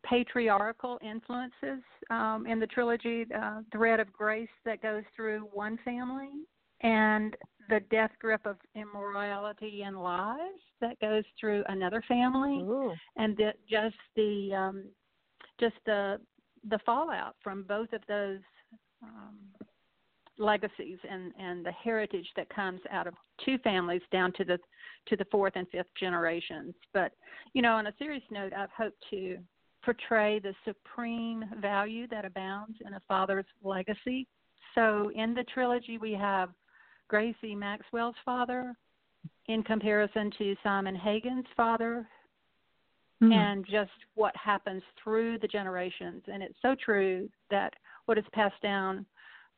patriarchal 0.04 0.98
influences 1.02 1.82
um, 2.10 2.46
in 2.46 2.60
the 2.60 2.66
trilogy 2.66 3.26
uh, 3.34 3.62
thread 3.72 4.00
of 4.00 4.12
grace 4.12 4.48
that 4.64 4.82
goes 4.82 5.02
through 5.16 5.48
one 5.52 5.78
family 5.84 6.28
and 6.82 7.36
the 7.68 7.80
death 7.90 8.10
grip 8.20 8.44
of 8.46 8.56
immorality 8.74 9.82
and 9.82 10.02
lies 10.02 10.38
that 10.80 10.98
goes 11.00 11.24
through 11.38 11.64
another 11.68 12.02
family 12.06 12.58
Ooh. 12.60 12.92
and 13.16 13.36
the, 13.36 13.52
just 13.68 13.96
the 14.16 14.54
um, 14.54 14.84
just 15.60 15.76
the 15.86 16.18
the 16.70 16.78
fallout 16.84 17.36
from 17.42 17.62
both 17.62 17.92
of 17.92 18.00
those 18.08 18.40
um, 19.02 19.36
legacies 20.38 20.98
and 21.08 21.32
and 21.38 21.64
the 21.64 21.72
heritage 21.72 22.26
that 22.36 22.48
comes 22.54 22.80
out 22.90 23.06
of 23.06 23.14
two 23.44 23.58
families 23.58 24.02
down 24.12 24.32
to 24.32 24.44
the 24.44 24.58
to 25.06 25.16
the 25.16 25.26
fourth 25.30 25.52
and 25.56 25.68
fifth 25.68 25.94
generations. 25.98 26.74
But 26.92 27.12
you 27.52 27.62
know, 27.62 27.72
on 27.72 27.86
a 27.86 27.94
serious 27.98 28.24
note, 28.30 28.52
I've 28.52 28.70
hoped 28.76 29.02
to 29.10 29.38
portray 29.84 30.38
the 30.38 30.54
supreme 30.64 31.44
value 31.60 32.06
that 32.08 32.24
abounds 32.24 32.76
in 32.86 32.94
a 32.94 33.00
father's 33.06 33.44
legacy. 33.62 34.26
So 34.74 35.10
in 35.14 35.34
the 35.34 35.44
trilogy, 35.44 35.98
we 35.98 36.12
have 36.12 36.48
Gracie 37.14 37.54
Maxwell's 37.54 38.16
father 38.24 38.74
in 39.46 39.62
comparison 39.62 40.32
to 40.36 40.56
Simon 40.64 40.96
Hagen's 40.96 41.46
father, 41.56 42.08
Hmm. 43.20 43.30
and 43.30 43.66
just 43.66 43.92
what 44.14 44.34
happens 44.36 44.82
through 44.96 45.38
the 45.38 45.46
generations. 45.46 46.24
And 46.26 46.42
it's 46.42 46.60
so 46.60 46.74
true 46.74 47.30
that 47.50 47.72
what 48.06 48.18
is 48.18 48.24
passed 48.32 48.60
down 48.62 49.06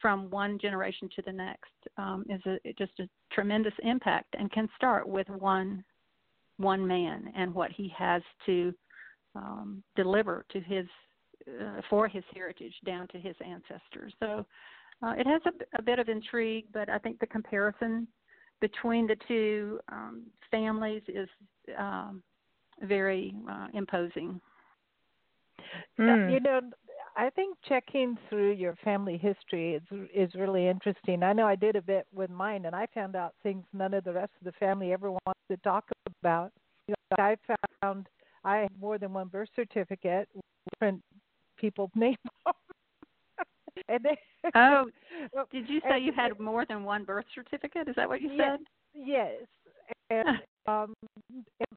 from 0.00 0.28
one 0.28 0.58
generation 0.58 1.08
to 1.16 1.22
the 1.22 1.32
next 1.32 1.72
um, 1.96 2.26
is 2.28 2.42
a, 2.44 2.74
just 2.74 2.92
a 3.00 3.08
tremendous 3.32 3.72
impact 3.82 4.36
and 4.38 4.52
can 4.52 4.68
start 4.76 5.08
with 5.08 5.26
one 5.30 5.82
one 6.58 6.86
man 6.86 7.32
and 7.34 7.54
what 7.54 7.72
he 7.72 7.88
has 7.96 8.20
to 8.44 8.74
um, 9.34 9.82
deliver 9.94 10.44
to 10.50 10.60
his 10.60 10.86
uh, 11.48 11.80
for 11.88 12.06
his 12.06 12.24
heritage 12.34 12.74
down 12.84 13.08
to 13.08 13.18
his 13.18 13.36
ancestors. 13.40 14.12
So 14.20 14.44
uh, 15.02 15.14
it 15.16 15.26
has 15.26 15.42
a, 15.46 15.78
a 15.78 15.82
bit 15.82 15.98
of 15.98 16.08
intrigue, 16.08 16.66
but 16.72 16.88
I 16.88 16.98
think 16.98 17.18
the 17.18 17.26
comparison 17.26 18.06
between 18.60 19.06
the 19.06 19.16
two 19.28 19.78
um, 19.90 20.24
families 20.50 21.02
is 21.08 21.28
um, 21.78 22.22
very 22.82 23.34
uh, 23.50 23.68
imposing. 23.74 24.40
Uh, 25.98 26.02
Mm. 26.02 26.32
You 26.32 26.40
know, 26.40 26.60
I 27.16 27.30
think 27.30 27.56
checking 27.66 28.16
through 28.28 28.52
your 28.52 28.74
family 28.84 29.16
history 29.16 29.74
is 29.74 29.82
is 30.14 30.34
really 30.34 30.68
interesting. 30.68 31.22
I 31.22 31.32
know 31.32 31.46
I 31.46 31.56
did 31.56 31.76
a 31.76 31.82
bit 31.82 32.06
with 32.12 32.30
mine, 32.30 32.66
and 32.66 32.74
I 32.76 32.86
found 32.94 33.16
out 33.16 33.34
things 33.42 33.64
none 33.72 33.94
of 33.94 34.04
the 34.04 34.12
rest 34.12 34.32
of 34.40 34.44
the 34.44 34.52
family 34.52 34.92
ever 34.92 35.10
wants 35.10 35.40
to 35.50 35.56
talk 35.58 35.84
about. 36.22 36.52
You 36.86 36.94
know, 37.10 37.24
I 37.24 37.36
found 37.82 38.08
I 38.44 38.58
have 38.58 38.70
more 38.80 38.98
than 38.98 39.12
one 39.12 39.28
birth 39.28 39.48
certificate, 39.56 40.28
with 40.34 40.44
different 40.72 41.02
people's 41.56 41.90
names. 41.94 42.16
And 43.88 44.02
they, 44.04 44.18
Oh, 44.54 44.86
did 45.52 45.68
you 45.68 45.80
say 45.80 45.96
and- 45.96 46.04
you 46.04 46.12
had 46.12 46.38
more 46.40 46.64
than 46.66 46.84
one 46.84 47.04
birth 47.04 47.24
certificate? 47.34 47.88
Is 47.88 47.94
that 47.96 48.08
what 48.08 48.20
you 48.22 48.30
said? 48.38 48.60
Yes, 48.94 49.32
and 50.10 50.28
um, 50.66 50.94
and, 51.30 51.76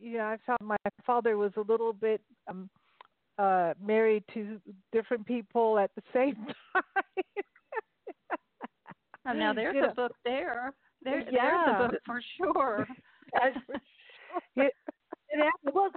you 0.00 0.18
know, 0.18 0.24
I 0.24 0.36
found 0.46 0.58
my 0.62 0.76
father 1.06 1.36
was 1.36 1.52
a 1.56 1.60
little 1.60 1.92
bit 1.92 2.20
um 2.48 2.68
uh 3.38 3.74
married 3.84 4.22
to 4.32 4.60
different 4.92 5.26
people 5.26 5.78
at 5.78 5.90
the 5.96 6.02
same 6.12 6.34
time. 6.72 6.82
Oh, 9.26 9.32
now 9.32 9.52
there's 9.52 9.76
a 9.90 9.94
book 9.94 10.12
there. 10.24 10.72
There, 11.02 11.20
Yeah. 11.30 11.64
There's 11.66 11.68
a 11.68 11.88
book 11.88 12.00
for 12.06 12.20
sure. 12.36 12.86
that's 13.32 13.56
for 13.66 13.74
sure. 14.54 14.64
It 14.66 14.72
happened. 15.38 15.72
Well, 15.74 15.90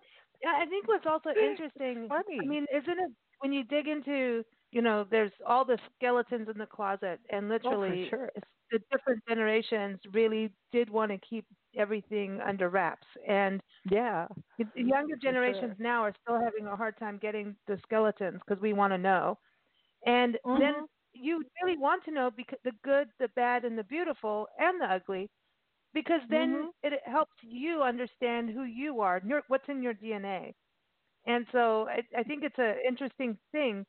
I 0.48 0.66
think 0.66 0.88
what's 0.88 1.06
also 1.06 1.30
interesting. 1.30 2.08
Funny. 2.08 2.40
I 2.42 2.46
mean, 2.46 2.66
isn't 2.74 3.00
it 3.00 3.12
when 3.40 3.52
you 3.54 3.64
dig 3.66 3.88
into, 3.88 4.44
you 4.78 4.84
know, 4.84 5.06
there's 5.12 5.34
all 5.48 5.66
the 5.66 5.80
skeletons 5.96 6.50
in 6.50 6.60
the 6.60 6.68
closet, 6.68 7.22
and 7.32 7.50
literally, 7.50 8.12
sure. 8.12 8.32
the 8.72 8.80
different 8.92 9.24
generations 9.30 10.00
really 10.14 10.54
did 10.72 10.90
want 10.90 11.12
to 11.12 11.20
keep 11.20 11.48
everything 11.78 12.42
under 12.42 12.70
wraps, 12.70 13.08
and 13.28 13.62
yeah. 13.90 14.28
the 14.58 14.84
younger 14.84 15.16
For 15.26 15.36
sure. 15.44 15.76
generations 15.76 15.78
now 15.80 16.04
are 16.04 16.14
still 16.22 16.40
having 16.44 16.68
a 16.68 16.76
hard 16.76 16.98
time 16.98 17.18
getting 17.18 17.56
the 17.68 17.80
skeletons 17.84 18.42
because 18.46 18.62
we 18.62 18.74
want 18.74 18.94
to 18.94 18.98
know, 18.98 19.40
and 20.06 20.38
then 20.58 20.74
Mhm. 20.74 20.88
you 21.14 21.44
really 21.64 21.78
want 21.78 22.06
to 22.06 22.12
know 22.12 22.32
because 22.32 22.60
the 22.64 22.74
good, 22.84 23.10
the 23.20 23.30
bad, 23.30 23.66
and 23.66 23.78
the 23.78 23.84
beautiful, 23.84 24.48
and 24.60 24.82
the 24.82 24.86
ugly, 24.86 25.30
because 25.94 26.22
then 26.30 26.68
Mhm. 26.68 26.72
it 26.84 26.94
helps 27.06 27.36
you 27.42 27.84
understand 27.84 28.50
who 28.50 28.64
you 28.64 29.02
are, 29.02 29.22
your, 29.26 29.44
what's 29.48 29.70
in 29.70 29.84
your 29.84 29.94
DNA. 29.94 30.56
And 31.28 31.48
so 31.52 31.88
I, 31.90 32.04
I 32.18 32.24
think 32.24 32.44
it's 32.44 32.60
an 32.60 32.76
interesting 32.88 33.38
thing 33.52 33.86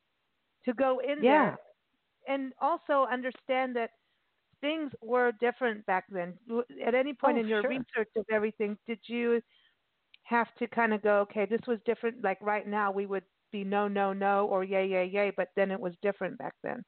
to 0.68 0.75
go 0.75 1.00
in 1.00 1.25
Yeah. 1.25 1.26
there 1.26 1.58
and 2.28 2.52
also 2.60 3.06
understand 3.10 3.75
that 3.76 3.90
things 4.60 4.92
were 5.02 5.32
different 5.40 5.84
back 5.87 6.04
then. 6.10 6.34
At 6.87 6.94
any 6.94 7.14
point 7.14 7.38
Oh, 7.38 7.40
in 7.40 7.48
your 7.48 7.62
sure. 7.62 7.64
research 7.64 8.10
of 8.16 8.26
everything, 8.30 8.76
did 8.87 9.00
you 9.06 9.40
have 10.25 10.48
to 10.58 10.66
kind 10.68 10.92
of 10.92 11.02
go, 11.02 11.20
okay, 11.20 11.46
this 11.46 11.60
was 11.66 11.78
different? 11.87 12.22
Like 12.22 12.38
right 12.42 12.66
now, 12.66 12.92
we 12.92 13.06
would 13.06 13.25
be 13.52 13.64
no, 13.64 13.88
no, 13.88 14.12
no, 14.12 14.46
or 14.48 14.64
yay, 14.64 14.87
yay, 14.88 15.06
yay, 15.06 15.32
but 15.37 15.48
then 15.56 15.70
it 15.70 15.80
was 15.80 15.94
different 16.02 16.38
back 16.38 16.54
then. 16.62 16.84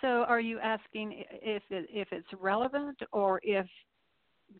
So, 0.00 0.24
are 0.24 0.40
you 0.40 0.58
asking 0.60 1.24
if 1.30 1.62
it, 1.70 1.86
if 1.90 2.08
it's 2.12 2.28
relevant 2.40 2.98
or 3.12 3.40
if 3.42 3.66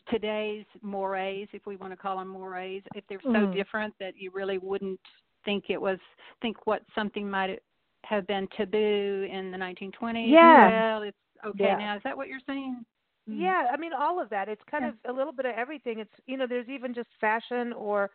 today's 0.09 0.65
mores, 0.81 1.47
if 1.53 1.65
we 1.65 1.77
want 1.77 1.93
to 1.93 1.97
call 1.97 2.17
them 2.17 2.27
mores, 2.29 2.83
if 2.95 3.03
they're 3.09 3.19
so 3.31 3.45
Mhm. 3.45 3.53
different 3.53 3.93
that 3.99 4.13
you 4.17 4.31
really 4.33 4.57
wouldn't 4.57 4.99
think 5.45 5.65
it 5.69 5.81
was 5.81 5.99
think 6.41 6.65
what 6.65 6.83
something 6.95 7.29
might 7.29 7.59
have 8.05 8.27
been 8.27 8.47
taboo 8.55 9.27
in 9.31 9.51
the 9.51 9.57
1920s? 9.57 10.31
Yeah. 10.31 10.69
Well, 10.69 11.01
it's 11.03 11.17
okay 11.45 11.63
Yeah. 11.63 11.77
now. 11.77 11.95
Is 11.95 12.03
that 12.03 12.15
what 12.17 12.27
you're 12.27 12.39
saying? 12.45 12.85
Yeah, 13.27 13.67
I 13.71 13.77
mean 13.77 13.91
all 13.93 14.19
of 14.21 14.29
that. 14.29 14.49
It's 14.49 14.63
kind 14.69 14.83
Yeah. 14.83 14.89
of 14.89 14.95
a 15.13 15.17
little 15.17 15.33
bit 15.33 15.45
of 15.45 15.55
everything. 15.55 15.99
It's 15.99 16.13
you 16.25 16.37
know, 16.37 16.47
there's 16.47 16.69
even 16.69 16.93
just 16.93 17.09
fashion 17.21 17.73
or 17.73 18.09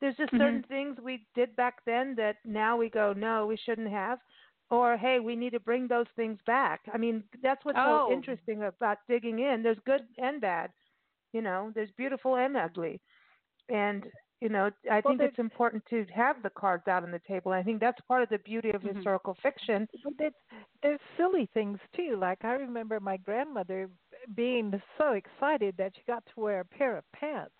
there's 0.00 0.16
just 0.16 0.32
Mhm. 0.32 0.38
certain 0.38 0.62
things 0.64 0.98
we 0.98 1.26
did 1.34 1.54
back 1.56 1.84
then 1.84 2.14
that 2.16 2.36
now 2.44 2.76
we 2.76 2.88
go, 2.88 3.12
no, 3.12 3.46
we 3.46 3.56
shouldn't 3.56 3.90
have. 3.90 4.18
Or 4.70 4.96
hey, 4.96 5.20
we 5.20 5.36
need 5.36 5.50
to 5.50 5.60
bring 5.60 5.86
those 5.88 6.08
things 6.16 6.38
back. 6.46 6.80
I 6.92 6.96
mean, 6.96 7.22
that's 7.42 7.64
what's 7.64 7.78
Oh. 7.78 8.06
so 8.06 8.12
interesting 8.12 8.62
about 8.64 8.98
digging 9.08 9.40
in. 9.40 9.62
There's 9.62 9.78
good 9.80 10.02
and 10.18 10.40
bad. 10.40 10.72
You 11.32 11.42
know, 11.42 11.70
there's 11.74 11.90
beautiful 11.92 12.36
and 12.36 12.56
ugly. 12.56 13.00
And 13.68 14.04
You 14.40 14.48
know, 14.48 14.70
I 14.90 15.02
Well, 15.04 15.14
think 15.14 15.22
it's 15.22 15.38
important 15.38 15.84
to 15.86 16.04
have 16.14 16.42
the 16.42 16.50
cards 16.50 16.88
out 16.88 17.02
on 17.02 17.10
the 17.10 17.18
table. 17.20 17.52
I 17.52 17.62
think 17.62 17.80
that's 17.80 18.00
part 18.08 18.22
of 18.22 18.30
the 18.30 18.38
beauty 18.38 18.70
of 18.70 18.82
Mhm. 18.82 19.10
historical 19.10 19.34
fiction. 19.42 19.86
But 20.18 20.32
there's 20.82 21.00
silly 21.16 21.46
things 21.52 21.78
too. 21.94 22.16
Like 22.16 22.44
I 22.44 22.54
remember 22.54 23.00
my 23.00 23.18
grandmother 23.18 23.90
being 24.34 24.72
so 24.98 25.12
excited 25.12 25.76
that 25.76 25.92
she 25.96 26.02
got 26.06 26.24
to 26.26 26.40
wear 26.40 26.60
a 26.60 26.64
pair 26.64 26.96
of 26.96 27.04
pants. 27.12 27.54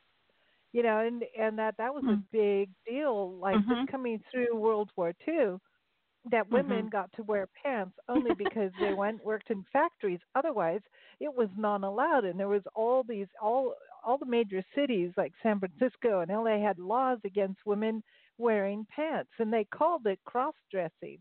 You 0.73 0.83
know, 0.83 0.99
and 1.01 1.25
and 1.39 1.59
that 1.59 1.77
that 1.79 1.95
was 1.95 2.05
a 2.09 2.17
Mm. 2.17 2.27
big 2.33 2.71
deal. 2.87 3.37
Like 3.39 3.61
Mhm. 3.61 3.69
just 3.69 3.87
coming 3.87 4.23
through 4.31 4.57
World 4.57 4.91
War 4.97 5.13
Two, 5.25 5.61
that 6.31 6.49
women 6.51 6.87
Mhm. 6.87 6.91
got 6.91 7.11
to 7.15 7.23
wear 7.23 7.47
pants 7.63 7.97
only 8.09 8.33
because 8.35 8.73
they 8.79 8.93
went 8.93 9.25
worked 9.25 9.51
in 9.51 9.65
factories. 9.73 10.21
Otherwise, 10.35 10.81
it 11.21 11.33
was 11.35 11.49
non 11.57 11.85
allowed. 11.85 12.25
And 12.25 12.39
there 12.39 12.49
was 12.49 12.63
all 12.75 13.03
these 13.05 13.29
all 13.41 13.75
all 14.05 14.19
the 14.19 14.27
major 14.27 14.63
cities 14.75 15.13
like 15.17 15.33
San 15.43 15.59
Francisco 15.61 16.21
and 16.21 16.31
LA 16.31 16.59
had 16.59 16.79
laws 16.79 17.19
against 17.25 17.65
women 17.67 18.03
wearing 18.39 18.87
pants, 18.95 19.31
and 19.39 19.53
they 19.53 19.65
called 19.65 20.07
it 20.07 20.21
cross 20.25 20.55
dressing. 20.71 21.19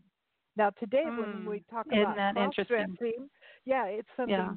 Now 0.56 0.70
today, 0.70 1.10
when 1.14 1.44
Mm. 1.44 1.44
we 1.44 1.64
talk 1.70 1.92
Isn't 1.92 1.92
about 1.92 2.16
that 2.16 2.36
cross 2.36 2.54
interesting? 2.54 2.68
dressing, 2.68 3.28
yeah, 3.64 3.86
it's 3.86 4.08
something 4.16 4.56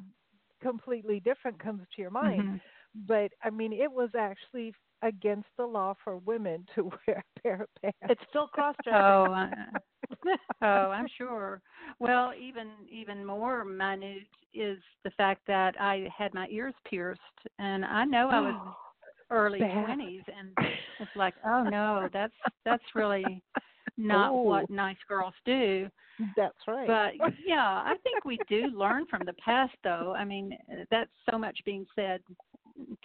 completely 0.62 1.20
different 1.20 1.58
comes 1.60 1.82
to 1.94 2.02
your 2.02 2.10
mind. 2.10 2.48
Mhm. 2.48 2.60
But 2.94 3.32
I 3.42 3.50
mean, 3.50 3.72
it 3.72 3.90
was 3.90 4.10
actually 4.16 4.74
against 5.04 5.46
the 5.56 5.64
law 5.64 5.94
for 6.02 6.16
women 6.18 6.66
to 6.74 6.84
wear 7.06 7.22
a 7.36 7.40
pair 7.40 7.62
of 7.62 7.68
pants. 7.80 7.98
It's 8.08 8.20
still 8.30 8.48
cross 8.48 8.74
dressing. 8.82 9.00
Oh, 9.00 9.24
uh, 9.32 10.36
oh, 10.62 10.90
I'm 10.90 11.06
sure. 11.16 11.60
Well, 12.00 12.32
even 12.40 12.68
even 12.90 13.24
more 13.24 13.64
minute 13.64 14.26
is 14.52 14.78
the 15.04 15.10
fact 15.10 15.42
that 15.46 15.80
I 15.80 16.08
had 16.16 16.34
my 16.34 16.48
ears 16.50 16.74
pierced, 16.88 17.20
and 17.58 17.84
I 17.84 18.04
know 18.04 18.28
I 18.30 18.40
was 18.40 18.74
early 19.30 19.58
twenties, 19.58 20.22
and 20.36 20.50
it's 21.00 21.16
like, 21.16 21.34
oh 21.46 21.64
no, 21.64 22.08
that's 22.12 22.34
that's 22.64 22.84
really 22.94 23.42
not 23.96 24.32
Oh. 24.32 24.42
what 24.42 24.70
nice 24.70 24.96
girls 25.08 25.34
do. 25.44 25.88
That's 26.36 26.56
right. 26.66 26.86
But 26.86 27.32
yeah, 27.44 27.64
I 27.64 27.94
think 28.02 28.24
we 28.24 28.38
do 28.48 28.66
learn 28.68 29.06
from 29.06 29.22
the 29.26 29.32
past, 29.44 29.74
though. 29.82 30.14
I 30.16 30.24
mean, 30.24 30.56
that's 30.90 31.10
so 31.30 31.38
much 31.38 31.58
being 31.64 31.86
said 31.96 32.20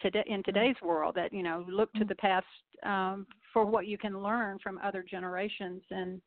today 0.02 0.24
in 0.28 0.44
today's 0.44 0.76
world 0.82 1.16
that 1.16 1.34
you 1.34 1.44
know 1.44 1.66
look 1.70 1.92
to 1.94 2.06
the 2.06 2.16
past 2.16 2.46
um, 2.84 3.26
for 3.54 3.66
what 3.66 3.88
you 3.88 3.98
can 3.98 4.22
learn 4.22 4.58
from 4.62 4.80
other 4.84 5.04
generations. 5.04 5.82
And 5.92 6.22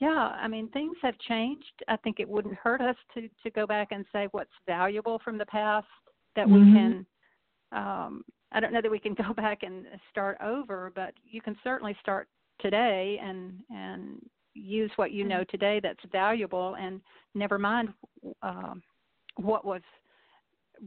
yeah, 0.00 0.34
I 0.40 0.48
mean, 0.48 0.68
things 0.68 0.96
have 1.02 1.18
changed. 1.28 1.82
I 1.88 1.96
think 1.96 2.20
it 2.20 2.28
wouldn't 2.28 2.54
hurt 2.54 2.80
us 2.80 2.96
to 3.14 3.28
to 3.42 3.50
go 3.50 3.66
back 3.66 3.88
and 3.90 4.04
say 4.12 4.28
what's 4.32 4.50
valuable 4.66 5.20
from 5.24 5.38
the 5.38 5.46
past 5.46 5.86
that 6.36 6.48
we 6.48 6.60
Mhm. 6.60 6.72
can. 6.72 7.06
Um, 7.72 8.24
I 8.52 8.60
don't 8.60 8.72
know 8.72 8.80
that 8.80 8.90
we 8.90 8.98
can 8.98 9.14
go 9.32 9.32
back 9.34 9.62
and 9.62 9.86
start 10.10 10.38
over, 10.40 10.90
but 10.94 11.14
you 11.24 11.40
can 11.40 11.56
certainly 11.62 11.96
start 12.00 12.28
today 12.60 13.18
and 13.22 13.62
and 13.70 14.28
use 14.54 14.90
what 14.96 15.12
you 15.12 15.24
know 15.24 15.44
today 15.44 15.80
that's 15.80 16.04
valuable 16.10 16.74
and 16.74 17.00
never 17.34 17.58
mind 17.58 17.92
um, 18.42 18.82
what 19.36 19.64
was 19.64 19.82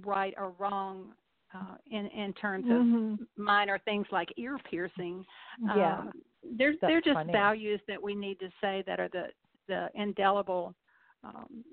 right 0.06 0.34
or 0.38 0.52
wrong 0.60 1.14
uh, 1.53 1.75
in 1.88 2.07
in 2.07 2.33
terms 2.33 2.65
of 2.69 2.77
Mhm. 2.81 3.27
minor 3.38 3.79
things 3.79 4.07
like 4.12 4.33
ear 4.38 4.57
piercing. 4.69 5.25
yeah. 5.75 6.00
Um, 6.00 6.12
there's 6.43 6.77
That's 6.81 6.91
they're 6.91 7.01
just 7.01 7.15
funny. 7.15 7.31
values 7.31 7.81
that 7.88 8.01
we 8.01 8.15
need 8.15 8.39
to 8.39 8.50
say 8.62 8.83
that 8.88 9.00
are 9.00 9.10
the 9.10 9.31
the 9.67 9.89
indelible 9.95 10.75
um, 11.24 11.63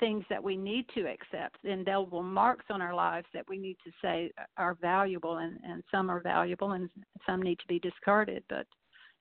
things 0.00 0.24
that 0.28 0.42
we 0.42 0.56
need 0.56 0.86
to 0.90 1.06
accept, 1.06 1.64
indelible 1.64 2.22
marks 2.22 2.66
on 2.68 2.82
our 2.82 2.94
lives 2.94 3.26
that 3.32 3.48
we 3.48 3.56
need 3.58 3.76
to 3.84 3.90
say 4.02 4.30
are 4.56 4.74
valuable, 4.74 5.38
and 5.38 5.58
and 5.64 5.82
some 5.90 6.10
are 6.10 6.20
valuable 6.20 6.72
and 6.72 6.90
some 7.26 7.40
need 7.40 7.58
to 7.60 7.66
be 7.68 7.78
discarded. 7.78 8.42
But 8.48 8.66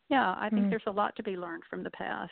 yeah, 0.09 0.35
I 0.39 0.49
think 0.49 0.65
Mm. 0.65 0.69
there's 0.69 0.83
a 0.87 0.91
lot 0.91 1.15
to 1.15 1.23
be 1.23 1.37
learned 1.37 1.63
from 1.69 1.83
the 1.83 1.91
past. 1.91 2.31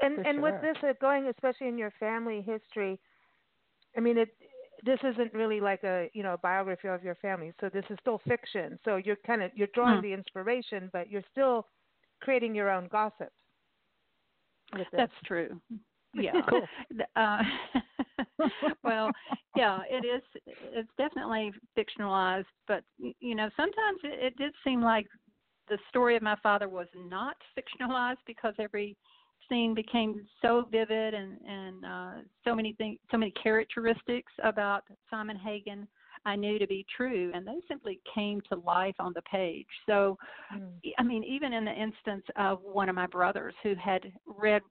and 0.00 0.16
For 0.16 0.24
and 0.24 0.42
with 0.42 0.54
this 0.62 0.76
uh, 0.82 0.92
going 1.00 1.26
especially 1.28 1.68
in 1.68 1.78
your 1.78 1.92
family 1.98 2.42
history 2.42 2.98
i 3.96 4.00
mean 4.00 4.18
it 4.18 4.28
this 4.84 4.98
isn't 5.02 5.32
really 5.32 5.60
like 5.60 5.82
a 5.84 6.10
you 6.12 6.22
know 6.22 6.34
a 6.34 6.38
biography 6.38 6.88
of 6.88 7.02
your 7.02 7.14
family 7.16 7.52
so 7.60 7.68
this 7.72 7.84
is 7.90 7.96
still 8.00 8.20
fiction 8.26 8.78
so 8.84 8.96
you're 8.96 9.16
kind 9.26 9.42
of 9.42 9.50
you're 9.54 9.68
drawing 9.74 10.00
Hmm. 10.00 10.02
the 10.02 10.12
inspiration 10.12 10.90
but 10.92 11.10
you're 11.10 11.24
still 11.32 11.66
creating 12.20 12.54
your 12.54 12.70
own 12.70 12.88
gossip. 12.88 13.30
That's 14.92 15.12
true. 15.24 15.60
Yeah. 16.14 16.42
Cool. 16.48 16.68
Uh, 17.14 17.42
well, 18.84 19.10
yeah, 19.54 19.82
it 19.90 20.04
is. 20.04 20.22
It's 20.46 20.88
definitely 20.96 21.52
fictionalized, 21.76 22.46
but 22.66 22.82
you 23.20 23.34
know, 23.34 23.50
sometimes 23.56 23.98
it, 24.02 24.24
it 24.24 24.36
did 24.36 24.52
seem 24.64 24.82
like 24.82 25.06
the 25.68 25.78
story 25.88 26.16
of 26.16 26.22
my 26.22 26.36
father 26.42 26.68
was 26.68 26.86
not 26.94 27.36
fictionalized 27.56 28.16
because 28.26 28.54
every 28.58 28.96
scene 29.48 29.74
became 29.74 30.26
so 30.42 30.66
vivid 30.70 31.14
and 31.14 31.38
and 31.46 31.84
uh, 31.84 32.12
so 32.44 32.54
many 32.54 32.72
things, 32.74 32.98
so 33.10 33.16
many 33.16 33.32
characteristics 33.42 34.32
about 34.42 34.84
Simon 35.10 35.36
Hagen 35.36 35.86
I 36.24 36.34
knew 36.34 36.58
to 36.58 36.66
be 36.66 36.84
true, 36.96 37.30
and 37.34 37.46
they 37.46 37.60
simply 37.68 38.00
came 38.12 38.40
to 38.50 38.58
life 38.58 38.96
on 38.98 39.12
the 39.14 39.22
page. 39.22 39.66
So, 39.86 40.18
Mm. 40.52 40.80
I 40.98 41.02
mean, 41.02 41.24
even 41.24 41.52
in 41.52 41.64
the 41.64 41.72
instance 41.72 42.24
of 42.36 42.60
one 42.62 42.88
of 42.88 42.94
my 42.94 43.06
brothers 43.06 43.54
who 43.62 43.74
had 43.74 44.12
read 44.26 44.62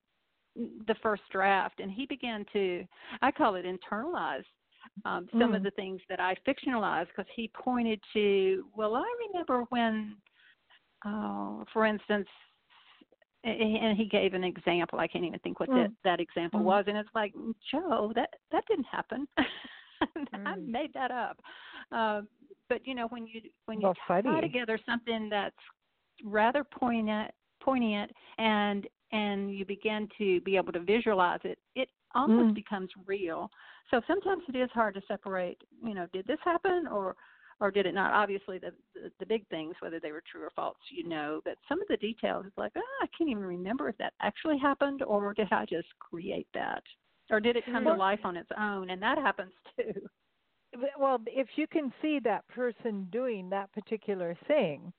the 0.55 0.95
first 1.03 1.23
draft, 1.31 1.79
and 1.79 1.91
he 1.91 2.05
began 2.05 2.45
to, 2.53 2.85
I 3.21 3.31
call 3.31 3.55
it 3.55 3.65
internalize 3.65 4.45
um, 5.03 5.27
some 5.37 5.53
of 5.53 5.61
Mm. 5.61 5.65
the 5.65 5.71
things 5.71 6.01
that 6.09 6.19
I 6.19 6.35
fictionalized 6.47 7.07
because 7.07 7.29
he 7.35 7.49
pointed 7.49 8.01
to, 8.13 8.65
well, 8.75 8.95
I 8.95 9.05
remember 9.27 9.65
when, 9.69 10.15
uh, 11.05 11.65
for 11.73 11.85
instance, 11.85 12.27
and 13.45 13.97
he 13.97 14.05
gave 14.05 14.33
an 14.33 14.43
example. 14.43 14.99
I 14.99 15.07
can't 15.07 15.23
even 15.25 15.39
think 15.39 15.59
what 15.59 15.69
that 15.69 15.87
Mm. 15.87 15.95
that 16.03 16.19
example 16.19 16.61
Mm. 16.61 16.65
was, 16.65 16.85
and 16.87 16.97
it's 16.97 17.09
like, 17.13 17.33
Joe, 17.71 18.11
that 18.15 18.29
that 18.51 18.63
didn't 18.67 18.85
happen. 18.85 19.27
I 19.37 20.55
Mm. 20.57 20.67
made 20.67 20.93
that 20.93 21.11
up. 21.11 21.39
Um, 21.91 22.27
but 22.69 22.85
you 22.85 22.95
know, 22.95 23.07
when 23.07 23.27
you 23.27 23.41
when 23.65 23.79
you 23.79 23.85
Well, 23.85 23.95
tie 24.07 24.31
funny. 24.31 24.41
together 24.41 24.79
something 24.85 25.29
that's 25.29 25.55
rather 26.23 26.63
poignant, 26.63 27.31
poignant, 27.61 28.11
and 28.37 28.87
and 29.11 29.55
you 29.55 29.65
begin 29.65 30.09
to 30.17 30.41
be 30.41 30.57
able 30.57 30.73
to 30.73 30.79
visualize 30.79 31.39
it, 31.43 31.59
it 31.75 31.89
almost 32.15 32.49
Mm. 32.49 32.55
becomes 32.55 32.89
real. 33.05 33.49
So 33.91 34.01
sometimes 34.07 34.43
it 34.49 34.55
is 34.55 34.69
hard 34.73 34.95
to 34.95 35.01
separate. 35.07 35.61
You 35.83 35.93
know, 35.93 36.07
did 36.11 36.25
this 36.25 36.39
happen 36.43 36.87
or 36.87 37.15
or 37.59 37.71
did 37.71 37.85
it 37.85 37.93
not? 37.93 38.13
Obviously, 38.13 38.57
the, 38.57 38.71
the 38.93 39.11
the 39.19 39.25
big 39.25 39.47
things, 39.47 39.75
whether 39.79 39.99
they 39.99 40.11
were 40.11 40.23
true 40.29 40.43
or 40.43 40.51
false, 40.55 40.77
you 40.91 41.07
know. 41.07 41.41
But 41.45 41.57
some 41.69 41.81
of 41.81 41.87
the 41.87 41.97
details, 41.97 42.45
it's 42.47 42.57
like, 42.57 42.73
oh, 42.75 42.81
I 43.01 43.07
can't 43.17 43.29
even 43.29 43.43
remember 43.43 43.89
if 43.89 43.97
that 43.97 44.13
actually 44.21 44.57
happened, 44.57 45.01
or 45.03 45.33
did 45.33 45.47
I 45.51 45.65
just 45.65 45.87
create 45.99 46.47
that, 46.53 46.83
or 47.31 47.39
did 47.39 47.55
it 47.55 47.65
come 47.65 47.85
to 47.85 47.93
life 47.93 48.19
on 48.23 48.37
its 48.37 48.49
own? 48.59 48.89
And 48.89 49.01
that 49.01 49.17
happens 49.17 49.53
too. 49.77 49.93
well, 50.99 51.19
if 51.27 51.47
you 51.55 51.67
can 51.67 51.93
see 52.01 52.19
that 52.23 52.47
person 52.47 53.07
doing 53.11 53.49
that 53.49 53.71
particular 53.71 54.37
thing, 54.47 54.91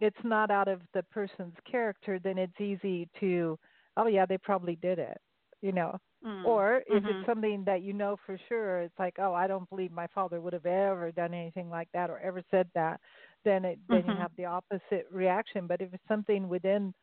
it's 0.00 0.16
not 0.24 0.50
out 0.50 0.68
of 0.68 0.80
the 0.94 1.02
person's 1.04 1.56
character, 1.70 2.18
then 2.18 2.38
it's 2.38 2.60
easy 2.60 3.08
to, 3.20 3.58
oh 3.96 4.06
yeah, 4.06 4.26
they 4.26 4.38
probably 4.38 4.76
did 4.76 4.98
it, 4.98 5.18
you 5.62 5.72
know. 5.72 5.98
Mm. 6.24 6.44
Or 6.44 6.82
if 6.86 7.04
Mhm. 7.04 7.08
it's 7.08 7.26
something 7.26 7.64
that 7.66 7.82
you 7.82 7.92
know 7.92 8.16
for 8.24 8.38
sure, 8.48 8.80
it's 8.82 8.98
like, 8.98 9.16
oh, 9.18 9.34
I 9.34 9.46
don't 9.48 9.68
believe 9.70 9.90
my 9.92 10.06
father 10.08 10.40
would 10.40 10.52
have 10.52 10.66
ever 10.66 11.10
done 11.12 11.34
anything 11.34 11.68
like 11.68 11.88
that 11.92 12.10
or 12.10 12.18
ever 12.20 12.42
said 12.50 12.68
that, 12.74 13.00
then 13.44 13.64
it 13.64 13.78
then 13.90 14.06
you 14.06 14.14
Mhm. 14.14 14.16
have 14.16 14.30
the 14.36 14.44
opposite 14.46 15.06
reaction. 15.10 15.66
But 15.66 15.80
if 15.82 15.92
it's 15.92 16.08
something 16.08 16.48
within 16.48 16.94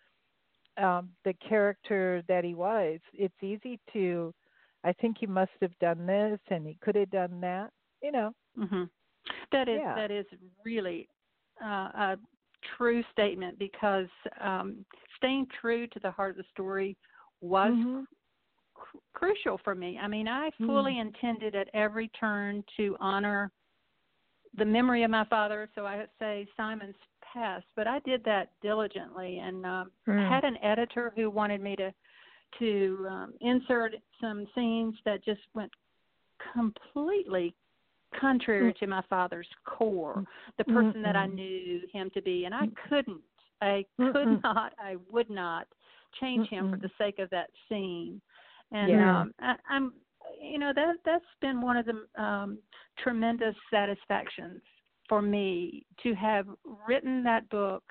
um, 0.77 1.09
the 1.25 1.33
character 1.47 2.23
that 2.27 2.43
he 2.43 2.53
was, 2.55 2.99
it's 3.13 3.43
easy 3.43 3.79
to, 3.93 4.33
I 4.83 4.93
think 4.93 5.17
he 5.19 5.27
must 5.27 5.51
have 5.61 5.77
done 5.79 6.05
this 6.05 6.39
and 6.49 6.65
he 6.67 6.77
could 6.81 6.95
have 6.95 7.11
done 7.11 7.39
that, 7.41 7.71
you 8.01 8.11
know. 8.11 8.33
Mhm. 8.57 8.89
That 9.51 9.67
is 9.69 9.79
Yeah. 9.79 9.95
that 9.95 10.11
is 10.11 10.25
really 10.65 11.07
uh, 11.61 11.89
a 11.93 12.17
true 12.77 13.03
statement 13.11 13.57
because 13.59 14.07
um, 14.39 14.85
staying 15.17 15.47
true 15.61 15.87
to 15.87 15.99
the 15.99 16.11
heart 16.11 16.31
of 16.31 16.37
the 16.37 16.43
story 16.51 16.97
was 17.41 17.75
Mhm. 17.75 18.05
Cr- 18.75 18.97
crucial 19.13 19.59
for 19.63 19.73
me. 19.75 19.97
I 19.97 20.07
mean, 20.07 20.27
I 20.27 20.51
Mm. 20.59 20.67
fully 20.67 20.99
intended 20.99 21.55
at 21.55 21.69
every 21.73 22.09
turn 22.09 22.63
to 22.77 22.95
honor 22.99 23.51
the 24.57 24.65
memory 24.65 25.03
of 25.03 25.11
my 25.11 25.25
father. 25.25 25.69
So 25.75 25.85
I 25.85 26.05
say 26.19 26.47
Simon's 26.55 26.95
passed, 27.21 27.67
but 27.75 27.87
I 27.87 27.99
did 27.99 28.23
that 28.23 28.51
diligently 28.61 29.39
and 29.39 29.65
um, 29.65 29.91
Mm. 30.07 30.29
had 30.29 30.43
an 30.43 30.57
editor 30.63 31.11
who 31.15 31.29
wanted 31.29 31.61
me 31.61 31.75
to 31.77 31.93
to 32.59 33.05
um, 33.09 33.33
insert 33.41 33.95
some 34.21 34.47
scenes 34.55 34.95
that 35.03 35.21
just 35.25 35.41
went 35.55 35.71
completely 36.53 37.53
contrary 38.17 38.73
to 38.79 38.87
my 38.87 39.01
father's 39.09 39.47
core, 39.65 40.23
the 40.57 40.63
person 40.63 41.01
that 41.01 41.17
I 41.17 41.25
knew 41.25 41.81
him 41.91 42.09
to 42.11 42.21
be, 42.21 42.45
and 42.45 42.55
I 42.55 42.67
couldn't. 42.87 43.21
I 43.61 43.85
could 43.97 44.27
Mm-mm. 44.27 44.43
not. 44.43 44.73
I 44.79 44.95
would 45.11 45.29
not 45.29 45.67
change 46.21 46.47
him 46.47 46.69
for 46.69 46.77
Mm-mm. 46.77 46.81
the 46.81 46.91
sake 46.97 47.19
of 47.19 47.29
that 47.31 47.49
scene. 47.67 48.21
And 48.71 48.89
Yeah. 48.89 49.21
um, 49.21 49.33
I, 49.39 49.55
I'm, 49.69 49.93
you 50.41 50.59
know, 50.59 50.73
that 50.73 50.95
that's 51.05 51.25
been 51.41 51.61
one 51.61 51.77
of 51.77 51.85
the 51.85 52.21
um, 52.21 52.59
tremendous 52.97 53.55
satisfactions 53.71 54.61
for 55.07 55.21
me 55.21 55.85
to 56.03 56.13
have 56.15 56.47
written 56.87 57.23
that 57.23 57.47
book 57.49 57.83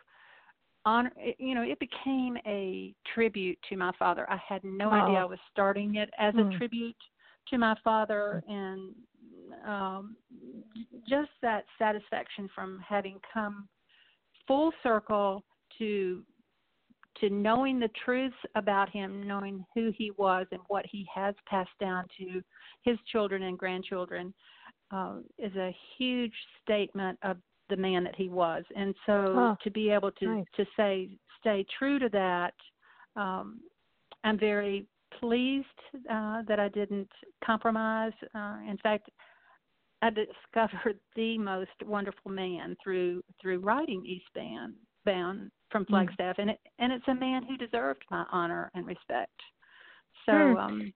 on 0.86 1.10
you 1.38 1.54
know 1.54 1.62
it 1.62 1.78
became 1.78 2.36
a 2.46 2.94
tribute 3.14 3.58
to 3.68 3.76
my 3.76 3.90
father 3.98 4.28
i 4.30 4.38
had 4.46 4.62
no 4.64 4.88
oh. 4.90 4.92
idea 4.92 5.18
i 5.18 5.24
was 5.24 5.38
starting 5.50 5.96
it 5.96 6.10
as 6.18 6.34
mm. 6.34 6.54
a 6.54 6.58
tribute 6.58 6.96
to 7.48 7.58
my 7.58 7.74
father 7.82 8.42
and 8.48 8.94
um 9.66 10.16
just 11.08 11.30
that 11.40 11.64
satisfaction 11.78 12.48
from 12.54 12.80
having 12.86 13.18
come 13.32 13.68
full 14.46 14.72
circle 14.82 15.42
to 15.78 16.22
to 17.20 17.30
knowing 17.30 17.78
the 17.78 17.90
truths 18.04 18.36
about 18.54 18.90
him 18.90 19.26
knowing 19.26 19.64
who 19.74 19.92
he 19.96 20.10
was 20.16 20.46
and 20.52 20.60
what 20.68 20.84
he 20.90 21.06
has 21.14 21.34
passed 21.46 21.70
down 21.80 22.04
to 22.18 22.42
his 22.82 22.98
children 23.10 23.44
and 23.44 23.58
grandchildren 23.58 24.34
uh, 24.90 25.16
is 25.38 25.54
a 25.56 25.74
huge 25.96 26.34
statement 26.62 27.18
of 27.22 27.36
the 27.70 27.76
man 27.76 28.04
that 28.04 28.14
he 28.16 28.28
was. 28.28 28.64
And 28.76 28.94
so 29.06 29.12
oh, 29.12 29.56
to 29.62 29.70
be 29.70 29.90
able 29.90 30.12
to 30.12 30.26
nice. 30.26 30.44
to 30.56 30.64
say 30.76 31.08
stay 31.40 31.64
true 31.78 31.98
to 31.98 32.08
that, 32.10 32.54
um, 33.16 33.60
I'm 34.22 34.38
very 34.38 34.86
pleased 35.20 35.66
uh, 36.10 36.42
that 36.48 36.58
I 36.60 36.68
didn't 36.68 37.10
compromise. 37.44 38.12
Uh, 38.34 38.58
in 38.68 38.78
fact, 38.82 39.08
I 40.02 40.10
discovered 40.10 40.98
the 41.16 41.38
most 41.38 41.70
wonderful 41.84 42.30
man 42.30 42.76
through 42.82 43.22
through 43.40 43.60
writing 43.60 44.04
Eastbound 44.04 44.74
bound 45.04 45.50
from 45.74 45.84
hmm. 45.86 45.92
Flagstaff, 45.92 46.36
mm. 46.36 46.42
and 46.42 46.50
it 46.50 46.60
and 46.78 46.92
it's 46.92 47.08
a 47.08 47.14
man 47.14 47.42
who 47.42 47.56
deserved 47.56 48.04
my 48.08 48.24
honor 48.30 48.70
and 48.74 48.86
respect. 48.86 49.40
So 50.24 50.30
mm. 50.32 50.56
um, 50.56 50.92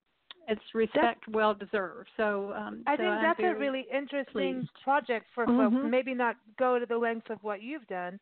it's 0.46 0.60
respect 0.72 1.24
that's, 1.26 1.34
well 1.34 1.52
deserved. 1.52 2.08
So 2.16 2.52
um, 2.56 2.84
I 2.86 2.94
so 2.94 2.98
think 2.98 3.08
I'm 3.08 3.22
that's 3.24 3.40
a 3.40 3.58
really 3.58 3.86
interesting 3.92 4.60
pleased. 4.60 4.70
project 4.84 5.26
for 5.34 5.46
mm-hmm. 5.46 5.76
folks. 5.76 5.90
Maybe 5.90 6.14
not 6.14 6.36
go 6.60 6.78
to 6.78 6.86
the 6.86 6.96
lengths 6.96 7.26
of 7.28 7.38
what 7.42 7.60
you've 7.60 7.86
done. 7.88 8.20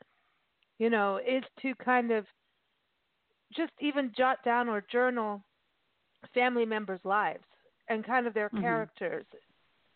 You 0.79 0.89
know, 0.89 1.19
is 1.19 1.45
to 1.61 1.75
kind 1.75 2.11
of 2.11 2.25
just 3.55 3.73
even 3.81 4.13
jot 4.17 4.39
down 4.43 4.71
or 4.71 4.83
journal 4.91 5.45
family 6.33 6.65
members' 6.65 7.01
lives 7.05 7.45
and 7.91 8.05
kind 8.05 8.27
of 8.27 8.33
their 8.33 8.49
mm-hmm. 8.49 8.63
characters. 8.63 9.27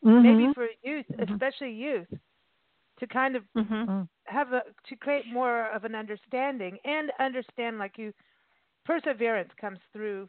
Mm-hmm. 0.04 0.22
Maybe 0.22 0.52
for 0.54 0.66
youth, 0.82 1.06
Mm-hmm. 1.10 1.32
especially 1.32 1.72
youth, 1.72 2.08
to 2.98 3.06
kind 3.06 3.34
of 3.34 3.44
Mm-hmm. 3.56 4.02
Have 4.30 4.52
a 4.52 4.62
to 4.88 4.96
create 4.96 5.26
more 5.26 5.66
of 5.72 5.84
an 5.84 5.94
understanding 5.94 6.78
and 6.84 7.12
understand 7.20 7.78
like 7.78 7.98
you 7.98 8.12
perseverance 8.84 9.50
comes 9.60 9.78
through 9.92 10.28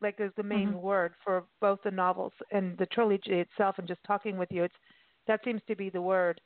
like 0.00 0.16
is 0.20 0.32
the 0.36 0.42
main 0.42 0.72
Mm-hmm. 0.72 0.80
word 0.80 1.14
for 1.24 1.44
both 1.60 1.78
the 1.84 1.90
novels 1.90 2.32
and 2.52 2.76
the 2.78 2.86
trilogy 2.86 3.40
itself 3.40 3.76
and 3.78 3.88
just 3.88 4.02
talking 4.06 4.38
with 4.38 4.48
you 4.52 4.64
it's 4.64 4.74
that 5.26 5.40
seems 5.44 5.62
to 5.68 5.76
be 5.76 5.90
the 5.90 6.00
word 6.02 6.40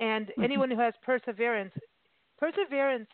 and 0.00 0.32
Mm-hmm. 0.38 0.42
anyone 0.42 0.70
who 0.70 0.78
has 0.78 0.94
perseverance 1.02 1.72
perseverance 2.38 3.08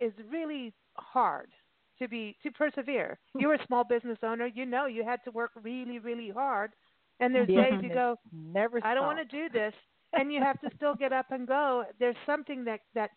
is 0.00 0.12
really 0.30 0.72
hard 0.96 1.50
to 1.98 2.08
be 2.08 2.36
to 2.42 2.50
persevere 2.52 3.18
you're 3.38 3.54
a 3.54 3.66
small 3.66 3.84
business 3.84 4.18
owner 4.22 4.46
you 4.46 4.64
know 4.66 4.86
you 4.86 5.04
had 5.04 5.20
to 5.24 5.30
work 5.30 5.50
really 5.62 5.98
really 5.98 6.30
hard 6.30 6.72
and 7.20 7.34
there's 7.34 7.50
Yeah. 7.50 7.64
days 7.64 7.78
you 7.80 7.90
go 7.90 8.16
Never. 8.32 8.82
I 8.82 8.94
don't 8.94 9.06
want 9.06 9.18
to 9.18 9.24
do 9.24 9.48
this, 9.50 9.74
and 10.12 10.32
you 10.32 10.40
have 10.40 10.60
to 10.60 10.70
still 10.76 10.94
get 10.94 11.12
up 11.12 11.26
and 11.30 11.46
go. 11.46 11.84
There's 11.98 12.16
something 12.26 12.64
that 12.64 12.80
that 12.94 13.10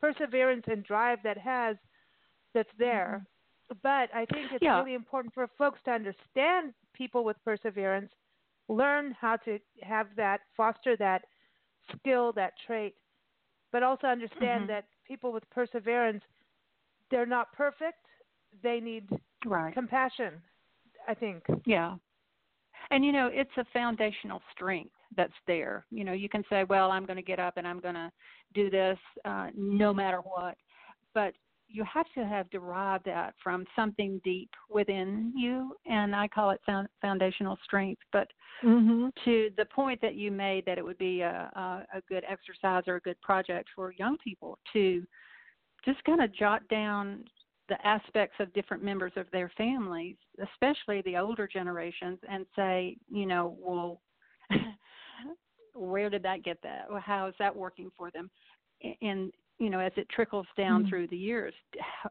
perseverance 0.00 0.64
and 0.68 0.84
drive 0.84 1.18
that 1.24 1.38
has 1.38 1.76
that's 2.54 2.68
there. 2.78 3.24
But 3.82 4.14
I 4.14 4.26
think 4.32 4.52
it's 4.52 4.62
Yeah. 4.62 4.78
really 4.78 4.94
important 4.94 5.34
for 5.34 5.46
folks 5.58 5.80
to 5.84 5.90
understand 5.92 6.72
people 6.94 7.24
with 7.24 7.36
perseverance, 7.44 8.12
learn 8.68 9.12
how 9.12 9.36
to 9.38 9.58
have 9.82 10.14
that, 10.16 10.40
foster 10.56 10.96
that 10.98 11.24
skill, 11.96 12.32
that 12.32 12.52
trait, 12.66 12.94
but 13.72 13.82
also 13.82 14.06
understand 14.06 14.64
Mhm. 14.64 14.68
that 14.68 14.84
people 15.04 15.32
with 15.32 15.48
perseverance, 15.50 16.24
they're 17.10 17.26
not 17.26 17.52
perfect. 17.52 18.06
They 18.62 18.80
need 18.80 19.08
Right. 19.44 19.74
compassion. 19.74 20.42
I 21.08 21.14
think. 21.14 21.44
Yeah. 21.66 21.96
And 22.90 23.04
you 23.04 23.12
know, 23.12 23.28
it's 23.28 23.56
a 23.56 23.64
foundational 23.66 24.42
strength 24.52 24.95
that's 25.16 25.32
there. 25.46 25.86
You 25.90 26.04
know, 26.04 26.12
you 26.12 26.28
can 26.28 26.44
say, 26.48 26.64
"Well, 26.64 26.90
I'm 26.90 27.06
going 27.06 27.16
to 27.16 27.22
get 27.22 27.38
up 27.38 27.54
and 27.56 27.66
I'm 27.66 27.80
going 27.80 27.94
to 27.94 28.10
do 28.54 28.70
this 28.70 28.98
uh, 29.24 29.48
no 29.56 29.92
matter 29.92 30.18
what," 30.18 30.56
but 31.14 31.34
you 31.68 31.84
have 31.84 32.06
to 32.14 32.24
have 32.24 32.48
derived 32.50 33.04
that 33.06 33.34
from 33.42 33.64
something 33.74 34.20
deep 34.24 34.50
within 34.70 35.32
you, 35.36 35.76
and 35.86 36.14
I 36.14 36.28
call 36.28 36.50
it 36.50 36.60
found, 36.64 36.88
foundational 37.02 37.58
strength. 37.64 38.02
But 38.12 38.28
Mm-hmm. 38.64 39.08
to 39.24 39.50
the 39.56 39.66
point 39.66 40.00
that 40.00 40.14
you 40.14 40.30
made, 40.30 40.64
that 40.64 40.78
it 40.78 40.84
would 40.84 40.98
be 40.98 41.20
a, 41.20 41.50
a, 41.54 41.98
a 41.98 42.00
good 42.08 42.24
exercise 42.28 42.84
or 42.86 42.96
a 42.96 43.00
good 43.00 43.20
project 43.20 43.68
for 43.74 43.92
young 43.92 44.16
people 44.24 44.58
to 44.72 45.06
just 45.84 46.02
kind 46.04 46.22
of 46.22 46.34
jot 46.34 46.66
down 46.68 47.24
the 47.68 47.86
aspects 47.86 48.36
of 48.40 48.52
different 48.54 48.82
members 48.82 49.12
of 49.16 49.26
their 49.32 49.50
families, 49.58 50.16
especially 50.42 51.02
the 51.02 51.16
older 51.16 51.46
generations, 51.46 52.18
and 52.30 52.46
say, 52.54 52.96
you 53.10 53.26
know, 53.26 53.56
well, 53.60 54.00
where 55.90 56.10
did 56.10 56.22
that 56.22 56.42
get 56.42 56.58
that? 56.62 56.86
How 57.00 57.26
is 57.26 57.34
that 57.38 57.54
working 57.54 57.90
for 57.96 58.10
them? 58.10 58.30
And 59.00 59.32
you 59.58 59.70
know, 59.70 59.80
as 59.80 59.92
it 59.96 60.08
trickles 60.10 60.46
down 60.56 60.84
Mm. 60.84 60.88
through 60.88 61.06
the 61.08 61.16
years, 61.16 61.54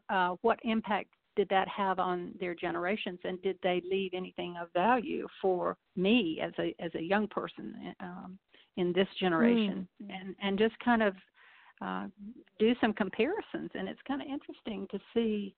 uh, 0.08 0.36
what 0.42 0.58
impact 0.64 1.10
did 1.36 1.48
that 1.50 1.68
have 1.68 1.98
on 1.98 2.34
their 2.40 2.54
generations, 2.54 3.20
and 3.24 3.40
did 3.42 3.58
they 3.62 3.82
leave 3.88 4.14
anything 4.14 4.56
of 4.56 4.72
value 4.72 5.28
for 5.40 5.76
me 5.94 6.40
as 6.40 6.52
a 6.58 6.74
as 6.80 6.94
a 6.94 7.02
young 7.02 7.28
person 7.28 7.94
um, 8.00 8.38
in 8.76 8.92
this 8.92 9.08
generation? 9.20 9.86
And 10.10 10.34
and 10.42 10.58
just 10.58 10.78
kind 10.80 11.02
of 11.02 11.14
uh, 11.80 12.06
do 12.58 12.74
some 12.80 12.92
comparisons, 12.92 13.70
and 13.74 13.88
it's 13.88 14.00
kind 14.08 14.22
of 14.22 14.28
interesting 14.28 14.88
to 14.90 14.98
see 15.12 15.54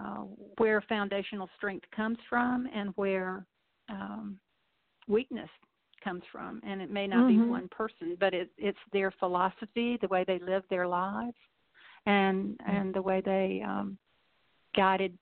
uh, 0.00 0.24
where 0.58 0.80
foundational 0.82 1.48
strength 1.56 1.86
comes 1.94 2.18
from 2.28 2.68
and 2.74 2.90
where 2.96 3.46
um, 3.88 4.38
weakness 5.06 5.50
comes 6.02 6.22
from. 6.30 6.60
And 6.64 6.80
it 6.82 6.90
may 6.90 7.06
not 7.06 7.24
Mhm. 7.24 7.28
be 7.28 7.50
one 7.50 7.68
person, 7.68 8.16
but 8.18 8.34
it, 8.34 8.50
it's 8.58 8.78
their 8.92 9.10
philosophy, 9.12 9.96
the 10.00 10.08
way 10.08 10.24
they 10.24 10.38
live 10.38 10.64
their 10.68 10.86
lives, 10.86 11.36
and 12.06 12.60
and 12.66 12.94
the 12.94 13.02
way 13.02 13.20
they 13.20 13.62
um, 13.64 13.98
guided 14.74 15.16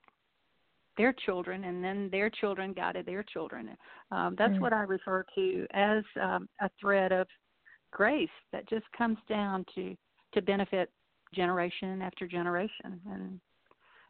their 0.97 1.13
children, 1.13 1.63
and 1.63 1.83
then 1.83 2.09
their 2.11 2.29
children 2.29 2.73
guided 2.73 3.05
their 3.05 3.23
children. 3.23 3.77
Um, 4.11 4.35
that's 4.37 4.55
Mm. 4.55 4.61
what 4.61 4.73
I 4.73 4.81
refer 4.81 5.25
to 5.35 5.67
as 5.71 6.03
um, 6.21 6.49
a 6.59 6.69
thread 6.79 7.11
of 7.11 7.27
grace 7.91 8.29
that 8.51 8.67
just 8.69 8.85
comes 8.97 9.17
down 9.27 9.65
to 9.75 9.95
to 10.33 10.41
benefit 10.41 10.91
generation 11.33 12.01
after 12.01 12.27
generation, 12.27 12.99
and 13.09 13.39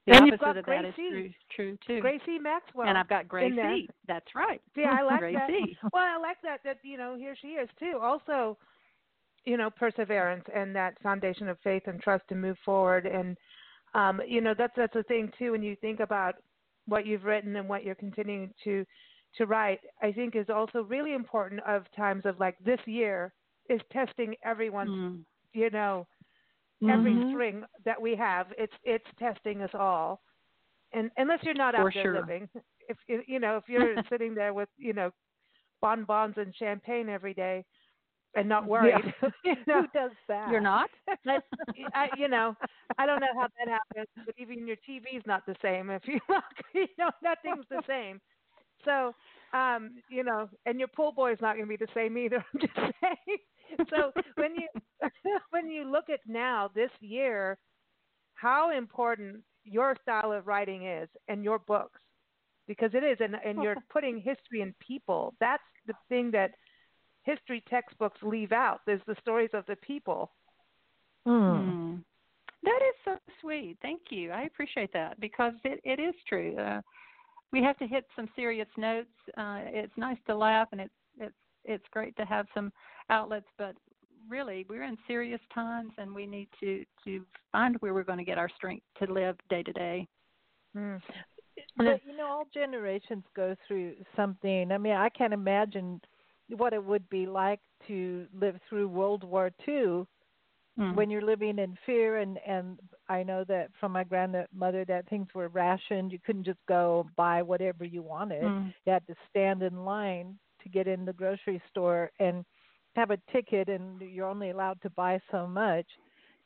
the 0.08 0.14
And 0.16 0.26
you've 0.26 0.34
opposite 0.42 0.46
got 0.46 0.58
of 0.58 0.66
that 0.66 0.86
is 0.86 0.94
true, 0.96 1.30
true 1.56 1.78
too. 1.86 2.02
Gracie 2.02 2.40
Maxwell. 2.40 2.88
and 2.88 2.98
I've 2.98 3.08
got. 3.08 3.28
Gracie. 3.28 3.88
That's 4.08 4.26
right. 4.36 4.62
See, 4.76 4.84
I 4.84 5.04
like 5.04 5.22
that. 5.22 5.50
Well, 5.94 6.04
I 6.04 6.18
like 6.18 6.38
that. 6.44 6.62
That 6.64 6.78
you 6.84 6.98
know, 6.98 7.16
here 7.16 7.36
she 7.40 7.50
is 7.50 7.70
too. 7.80 8.00
Also, 8.02 8.58
you 9.46 9.58
know, 9.58 9.70
perseverance 9.70 10.46
and 10.54 10.76
that 10.76 11.02
foundation 11.02 11.48
of 11.48 11.58
faith 11.64 11.84
and 11.88 12.00
trust 12.02 12.24
to 12.30 12.36
move 12.36 12.58
forward. 12.66 13.06
And 13.06 13.38
um, 13.94 14.22
you 14.28 14.42
know, 14.42 14.54
that's 14.58 14.74
that's 14.76 14.94
the 14.94 15.04
thing 15.04 15.32
too. 15.38 15.52
When 15.52 15.64
you 15.64 15.76
think 15.78 16.00
about 16.00 16.36
what 16.88 17.06
you've 17.06 17.24
written 17.26 17.56
and 17.56 17.70
what 17.70 17.84
you're 17.84 17.96
continuing 17.96 18.52
to 18.64 18.86
to 19.38 19.46
write, 19.46 19.80
I 20.02 20.12
think 20.12 20.36
is 20.36 20.50
also 20.50 20.84
really 20.84 21.14
important. 21.14 21.62
Of 21.68 21.84
times 21.96 22.26
of 22.26 22.40
like 22.40 22.58
this 22.66 22.80
year 22.86 23.34
is 23.70 23.80
testing 23.94 24.36
everyone's, 24.44 24.90
Mm. 24.90 25.24
you 25.54 25.70
know, 25.70 26.08
every 26.88 27.20
Mhm. 27.20 27.26
string 27.28 27.64
that 27.86 28.02
we 28.02 28.16
have. 28.16 28.48
It's 28.58 28.74
it's 28.84 29.06
testing 29.20 29.62
us 29.62 29.72
all. 29.74 30.22
And 30.94 31.12
unless 31.18 31.40
you're 31.44 31.54
not 31.54 31.76
For 31.76 31.90
out 31.90 31.94
there 31.94 32.08
sure. 32.08 32.12
living, 32.12 32.50
if 32.88 32.98
if- 33.08 33.28
you 33.28 33.40
know 33.40 33.58
if 33.58 33.64
you're 33.70 34.00
sitting 34.10 34.34
there 34.36 34.54
with 34.54 34.70
you 34.78 34.94
know 34.94 35.12
bonbons 35.82 36.36
and 36.38 36.54
champagne 36.56 37.10
every 37.10 37.34
day 37.34 37.66
and 38.36 38.48
not 38.48 38.68
worried, 38.68 39.14
you 39.44 39.56
know, 39.68 39.82
Who 39.82 39.88
does 39.94 40.12
that? 40.28 40.58
You're 40.58 40.62
not? 40.62 40.90
that's, 41.26 41.46
I, 41.94 42.10
you 42.16 42.28
know, 42.28 42.56
I 42.98 43.06
don't 43.06 43.20
know 43.20 43.34
how 43.36 43.48
that 43.60 43.68
happens, 43.72 44.08
but 44.26 44.36
even 44.38 44.68
your 44.68 44.78
TV's 44.86 45.24
not 45.26 45.46
the 45.46 45.56
same. 45.62 45.90
If 45.90 46.04
you 46.08 46.20
look, 46.30 46.44
you 46.74 46.88
know, 46.98 47.10
nothing's 47.24 47.66
the 47.70 47.82
same. 47.88 48.20
So, 48.86 49.14
um, 49.54 49.92
you 50.10 50.24
know, 50.24 50.50
and 50.66 50.80
your 50.80 50.88
pool 50.88 51.12
boy's 51.12 51.38
not 51.42 51.56
going 51.56 51.66
to 51.66 51.78
be 51.78 51.84
the 51.84 51.92
same 51.94 52.18
either. 52.18 52.44
I'm 52.54 52.60
just 52.60 52.74
saying. 52.76 53.38
So 53.90 54.12
when 54.36 54.56
you 54.56 54.68
when 55.52 55.70
you 55.70 55.90
look 55.90 56.10
at 56.10 56.20
now 56.28 56.70
this 56.74 56.92
year, 57.00 57.58
how 58.36 58.76
important 58.76 59.42
your 59.64 59.96
style 60.02 60.32
of 60.32 60.48
writing 60.48 60.88
is 60.88 61.10
and 61.28 61.44
your 61.44 61.60
books, 61.60 62.00
because 62.68 62.92
it 62.94 63.04
is, 63.04 63.18
and 63.20 63.36
and 63.46 63.62
you're 63.64 63.78
putting 63.92 64.18
history 64.18 64.62
in 64.62 64.74
people. 64.86 65.34
That's 65.40 65.64
the 65.88 65.94
thing 66.10 66.32
that 66.32 66.52
history 67.24 67.64
textbooks 67.70 68.20
leave 68.24 68.52
out. 68.52 68.80
There's 68.86 69.02
the 69.08 69.16
stories 69.22 69.52
of 69.54 69.66
the 69.68 69.76
people. 69.78 70.32
Mm. 71.28 71.32
Mm. 71.32 72.04
That 72.64 72.80
is 72.90 72.96
so 73.06 73.18
sweet. 73.42 73.78
Thank 73.82 74.02
you. 74.10 74.32
I 74.32 74.44
appreciate 74.44 74.94
that 74.94 75.20
because 75.20 75.54
it, 75.64 75.80
it 75.84 76.00
is 76.00 76.14
true. 76.28 76.56
Uh, 76.58 76.82
we 77.52 77.62
have 77.64 77.78
to 77.80 77.88
hit 77.88 78.06
some 78.16 78.30
serious 78.36 78.68
notes. 78.78 79.10
Uh, 79.38 79.60
it's 79.66 79.94
nice 79.98 80.18
to 80.28 80.36
laugh, 80.36 80.68
and 80.72 80.80
it's 80.80 80.94
it's 81.64 81.82
it's 81.82 81.86
great 81.92 82.16
to 82.18 82.26
have 82.26 82.46
some 82.54 82.72
outlets, 83.10 83.48
but 83.58 83.76
really 84.30 84.66
we're 84.70 84.84
in 84.84 84.98
serious 85.08 85.42
times, 85.54 85.92
and 85.98 86.14
we 86.14 86.26
need 86.26 86.48
to 86.60 86.84
to 87.06 87.26
find 87.52 87.76
where 87.80 87.94
we're 87.94 88.04
going 88.04 88.18
to 88.18 88.24
get 88.24 88.38
our 88.38 88.50
strength 88.56 88.86
to 89.04 89.12
live 89.12 89.36
day 89.50 89.64
to 89.64 89.74
day. 89.74 90.08
Mm. 90.76 91.02
But 91.78 92.02
you 92.06 92.18
know, 92.18 92.28
all 92.28 92.48
generations 92.54 93.24
go 93.36 93.56
through 93.68 93.96
something. 94.16 94.72
I 94.72 94.78
mean, 94.78 94.94
I 94.94 95.10
can't 95.10 95.34
imagine 95.34 96.02
what 96.50 96.74
it 96.74 96.84
would 96.84 97.10
be 97.10 97.26
like 97.26 97.60
to 97.88 98.28
live 98.40 98.58
through 98.70 98.88
World 98.88 99.24
War 99.24 99.52
II 99.68 100.06
Mm. 100.80 100.96
when 100.96 101.10
you're 101.10 101.22
living 101.22 101.60
in 101.60 101.78
fear 101.86 102.20
and 102.20 102.40
and 102.48 102.80
I 103.10 103.24
know 103.24 103.44
that 103.44 103.72
from 103.78 103.92
my 103.92 104.06
grandmother 104.06 104.86
that 104.86 105.10
things 105.10 105.28
were 105.36 105.50
rationed. 105.50 106.14
You 106.14 106.20
couldn't 106.26 106.46
just 106.46 106.66
go 106.68 107.08
buy 107.18 107.42
whatever 107.42 107.84
you 107.84 108.02
wanted. 108.02 108.44
Mm. 108.44 108.74
You 108.86 108.94
had 108.94 109.06
to 109.08 109.16
stand 109.30 109.64
in 109.64 109.84
line 109.84 110.40
to 110.64 110.70
get 110.70 110.88
in 110.88 111.06
the 111.06 111.14
grocery 111.14 111.62
store 111.70 112.12
and 112.20 112.46
have 112.96 113.12
a 113.12 113.18
ticket 113.32 113.70
and 113.70 114.02
you're 114.02 114.28
only 114.28 114.50
allowed 114.52 114.82
to 114.82 114.90
buy 114.92 115.20
so 115.32 115.48
much. 115.48 115.86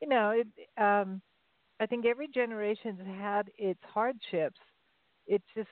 You 0.01 0.07
know, 0.09 0.31
it 0.31 0.47
um 0.81 1.21
I 1.79 1.85
think 1.85 2.05
every 2.05 2.27
generation's 2.27 2.99
had 3.19 3.49
its 3.57 3.81
hardships. 3.83 4.59
It's 5.27 5.45
just 5.55 5.69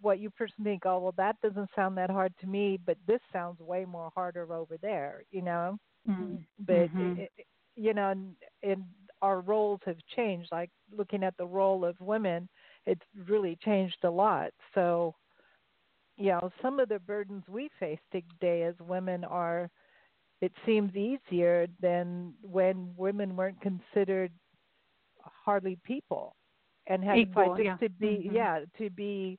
what 0.00 0.18
you 0.18 0.30
personally 0.30 0.70
think, 0.72 0.86
oh 0.86 0.98
well 0.98 1.14
that 1.16 1.36
doesn't 1.42 1.70
sound 1.74 1.96
that 1.98 2.10
hard 2.10 2.34
to 2.40 2.46
me, 2.46 2.78
but 2.84 2.96
this 3.06 3.20
sounds 3.32 3.60
way 3.60 3.84
more 3.84 4.10
harder 4.14 4.52
over 4.52 4.76
there, 4.78 5.22
you 5.30 5.42
know? 5.42 5.78
Mm. 6.08 6.44
But 6.66 6.90
Mhm. 6.94 6.94
it, 6.98 7.30
it- 7.36 7.46
you 7.76 7.94
know, 7.94 8.10
and, 8.10 8.34
and 8.62 8.84
our 9.22 9.40
roles 9.40 9.80
have 9.86 9.96
changed. 10.16 10.48
Like 10.52 10.70
looking 10.92 11.22
at 11.22 11.36
the 11.36 11.46
role 11.46 11.84
of 11.84 11.98
women, 12.00 12.48
it's 12.86 13.02
really 13.28 13.56
changed 13.64 13.98
a 14.04 14.10
lot. 14.10 14.50
So, 14.74 15.14
you 16.18 16.30
know, 16.32 16.50
some 16.62 16.80
of 16.80 16.88
the 16.88 17.00
burdens 17.00 17.44
we 17.48 17.70
face 17.80 18.00
today 18.12 18.64
as 18.64 18.74
women 18.80 19.24
are, 19.24 19.70
it 20.40 20.52
seems 20.66 20.94
easier 20.96 21.66
than 21.80 22.34
when 22.42 22.94
women 22.96 23.36
weren't 23.36 23.60
considered 23.60 24.32
hardly 25.22 25.76
people, 25.84 26.36
and 26.86 27.04
had 27.04 27.22
to 27.22 27.26
Equal, 27.26 27.54
fight 27.54 27.66
yeah. 27.66 27.78
to 27.80 27.88
be, 27.90 28.28
Mhm. 28.28 28.32
yeah, 28.32 28.64
to 28.78 28.90
be, 28.90 29.38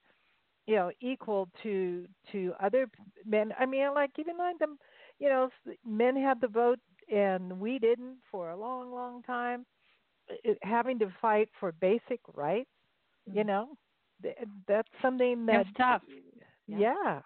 you 0.68 0.76
know, 0.76 0.92
equal 1.02 1.50
to 1.64 2.08
to 2.32 2.54
other 2.60 2.90
men. 3.26 3.54
I 3.60 3.66
mean, 3.66 3.94
like 3.94 4.12
even 4.20 4.38
like 4.38 4.58
them, 4.60 4.78
you 5.20 5.30
know, 5.30 5.50
men 5.86 6.16
had 6.16 6.40
the 6.42 6.48
vote 6.48 6.80
and 7.12 7.60
we 7.60 7.80
didn't 7.80 8.18
for 8.32 8.52
a 8.52 8.58
long, 8.58 8.92
long 8.94 9.24
time. 9.24 9.66
It, 10.44 10.58
having 10.64 11.00
to 11.00 11.10
fight 11.22 11.50
for 11.60 11.72
basic 11.74 12.20
rights, 12.36 12.70
you 13.32 13.44
know, 13.44 13.78
th- 14.22 14.38
that's 14.68 14.90
something 15.02 15.46
that 15.48 15.68
It's 15.68 15.78
tough. 15.78 16.04
Yeah, 16.78 17.22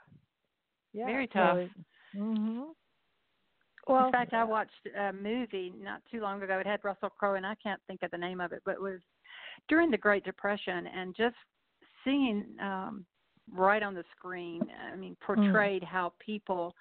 yeah, 0.94 1.06
Very 1.06 1.28
so 1.34 1.40
tough. 1.40 1.58
it- 1.58 1.72
mhm. 2.16 2.74
Well, 3.88 4.06
in 4.06 4.12
fact, 4.14 4.34
I 4.34 4.46
watched 4.46 4.88
a 4.98 5.12
movie 5.12 5.74
not 5.78 6.02
too 6.10 6.22
long 6.22 6.42
ago. 6.42 6.58
It 6.60 6.66
had 6.66 6.84
Russell 6.86 7.10
Crowe, 7.10 7.36
and 7.36 7.46
I 7.46 7.56
can't 7.56 7.82
think 7.86 8.02
of 8.02 8.12
the 8.12 8.18
name 8.18 8.40
of 8.40 8.54
it, 8.54 8.62
but 8.64 8.76
it 8.76 8.82
was 8.82 9.02
during 9.68 9.92
the 9.92 9.98
Great 9.98 10.24
Depression, 10.24 10.88
and 10.88 11.14
just 11.16 11.36
seeing 12.06 12.46
um, 12.62 13.06
right 13.52 13.84
on 13.84 13.94
the 13.94 14.06
screen, 14.16 14.62
I 14.92 14.96
mean, 14.96 15.18
portrayed 15.20 15.84
how 15.84 16.14
people 16.20 16.74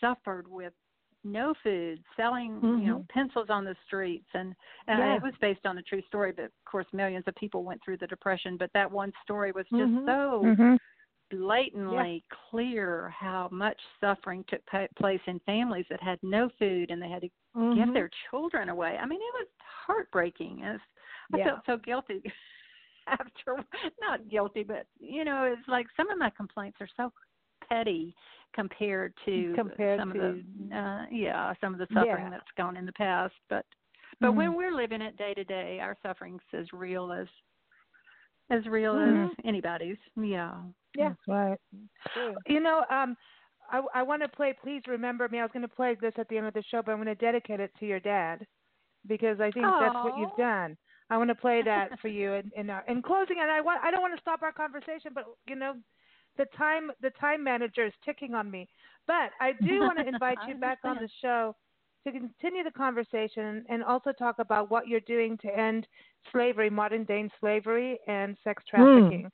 suffered 0.00 0.46
with 0.46 0.72
no 1.24 1.52
food, 1.64 2.00
selling 2.16 2.60
you 2.80 2.86
know 2.86 3.04
pencils 3.08 3.50
on 3.50 3.64
the 3.64 3.74
streets, 3.84 4.28
and 4.34 4.54
and 4.86 5.00
Yeah. 5.00 5.16
it 5.16 5.22
was 5.22 5.34
based 5.40 5.66
on 5.66 5.78
a 5.78 5.82
true 5.82 6.02
story. 6.02 6.30
But 6.30 6.44
of 6.44 6.52
course, 6.64 6.86
millions 6.92 7.24
of 7.26 7.34
people 7.34 7.64
went 7.64 7.82
through 7.84 7.96
the 7.96 8.06
depression. 8.06 8.56
But 8.56 8.70
that 8.74 8.88
one 8.88 9.12
story 9.24 9.50
was 9.50 9.66
just 9.70 9.90
Mhm. 9.92 10.04
so 10.06 10.42
Mhm. 10.44 10.78
Blatantly 11.30 12.24
clear 12.50 13.12
how 13.18 13.48
much 13.50 13.78
suffering 14.00 14.44
took 14.48 14.60
place 14.96 15.20
in 15.26 15.38
families 15.40 15.86
that 15.90 16.02
had 16.02 16.18
no 16.22 16.48
food 16.58 16.90
and 16.90 17.00
they 17.02 17.08
had 17.08 17.22
to 17.22 17.28
give 17.74 17.88
Mhm. 17.88 17.94
their 17.94 18.10
children 18.30 18.68
away. 18.68 18.96
I 18.98 19.06
mean, 19.06 19.20
it 19.20 19.34
was 19.34 19.48
heartbreaking. 19.58 20.60
It 20.60 20.72
was, 20.72 20.80
I 21.34 21.38
Yeah. 21.38 21.44
felt 21.44 21.66
so 21.66 21.76
guilty 21.78 22.22
after, 23.06 23.56
not 24.00 24.28
guilty, 24.28 24.62
but 24.62 24.86
you 24.98 25.24
know, 25.24 25.44
it's 25.44 25.66
like 25.68 25.86
some 25.96 26.10
of 26.10 26.18
my 26.18 26.30
complaints 26.30 26.80
are 26.80 26.88
so 26.96 27.12
petty 27.68 28.14
compared 28.52 29.14
to 29.24 29.52
Compared 29.54 29.98
some 30.00 30.12
to- 30.12 30.20
of 30.20 30.44
the, 30.68 30.76
uh, 30.76 31.06
yeah, 31.10 31.52
some 31.60 31.72
of 31.72 31.78
the 31.78 31.86
suffering 31.92 32.24
Yeah. 32.24 32.30
that's 32.30 32.50
gone 32.56 32.76
in 32.76 32.86
the 32.86 32.92
past. 32.92 33.34
But, 33.48 33.66
but 34.20 34.32
when 34.32 34.52
Mhm. 34.52 34.56
we're 34.56 34.72
living 34.74 35.02
it 35.02 35.16
day 35.16 35.34
to 35.34 35.44
day, 35.44 35.80
our 35.80 35.96
suffering's 36.02 36.42
as 36.52 36.72
real 36.72 37.12
as, 37.12 37.28
as 38.50 38.64
real 38.66 38.94
Mhm. 38.94 39.30
as 39.30 39.36
anybody's. 39.44 39.98
Yeah. 40.16 40.62
Yeah, 40.96 41.12
right. 41.26 41.58
True. 42.12 42.34
You 42.46 42.60
know, 42.60 42.84
um, 42.90 43.16
I, 43.70 43.82
I 43.94 44.02
want 44.02 44.22
to 44.22 44.28
play 44.28 44.54
Please 44.62 44.82
Remember 44.86 45.28
Me. 45.28 45.38
I 45.38 45.42
was 45.42 45.50
going 45.52 45.62
to 45.62 45.68
play 45.68 45.96
this 46.00 46.14
at 46.18 46.28
the 46.28 46.38
end 46.38 46.46
of 46.46 46.54
the 46.54 46.62
show, 46.70 46.82
but 46.84 46.92
I'm 46.92 46.98
going 47.02 47.06
to 47.06 47.14
dedicate 47.14 47.60
it 47.60 47.72
to 47.80 47.86
your 47.86 48.00
dad 48.00 48.46
because 49.06 49.40
I 49.40 49.50
think 49.50 49.66
that's 49.80 49.94
what 49.94 50.18
you've 50.18 50.36
done. 50.36 50.76
I 51.10 51.16
want 51.16 51.30
to 51.30 51.34
play 51.34 51.62
that 51.64 51.98
for 52.00 52.08
you 52.08 52.34
in 52.34 52.50
in, 52.56 52.70
our, 52.70 52.84
in 52.88 53.02
closing, 53.02 53.36
and 53.40 53.50
I 53.50 53.60
want 53.60 53.82
I 53.82 53.90
don't 53.90 54.02
want 54.02 54.14
to 54.14 54.20
stop 54.20 54.42
our 54.42 54.52
conversation, 54.52 55.12
but 55.14 55.24
you 55.46 55.56
know, 55.56 55.74
the 56.36 56.46
time 56.56 56.90
the 57.02 57.10
time 57.10 57.42
manager 57.42 57.86
is 57.86 57.92
ticking 58.04 58.34
on 58.34 58.50
me. 58.50 58.68
But 59.06 59.30
I 59.40 59.52
do 59.64 59.80
want 59.80 59.98
to 59.98 60.08
invite 60.08 60.38
you 60.48 60.56
back 60.56 60.78
on 60.84 60.96
the 60.96 61.08
show 61.20 61.54
to 62.04 62.12
continue 62.12 62.62
the 62.62 62.70
conversation 62.70 63.64
and 63.68 63.82
also 63.82 64.12
talk 64.12 64.38
about 64.38 64.70
what 64.70 64.86
you're 64.86 65.00
doing 65.00 65.36
to 65.38 65.58
end 65.58 65.86
slavery, 66.30 66.70
modern 66.70 67.04
day 67.04 67.28
slavery, 67.40 67.98
and 68.06 68.36
sex 68.44 68.62
trafficking. 68.68 69.28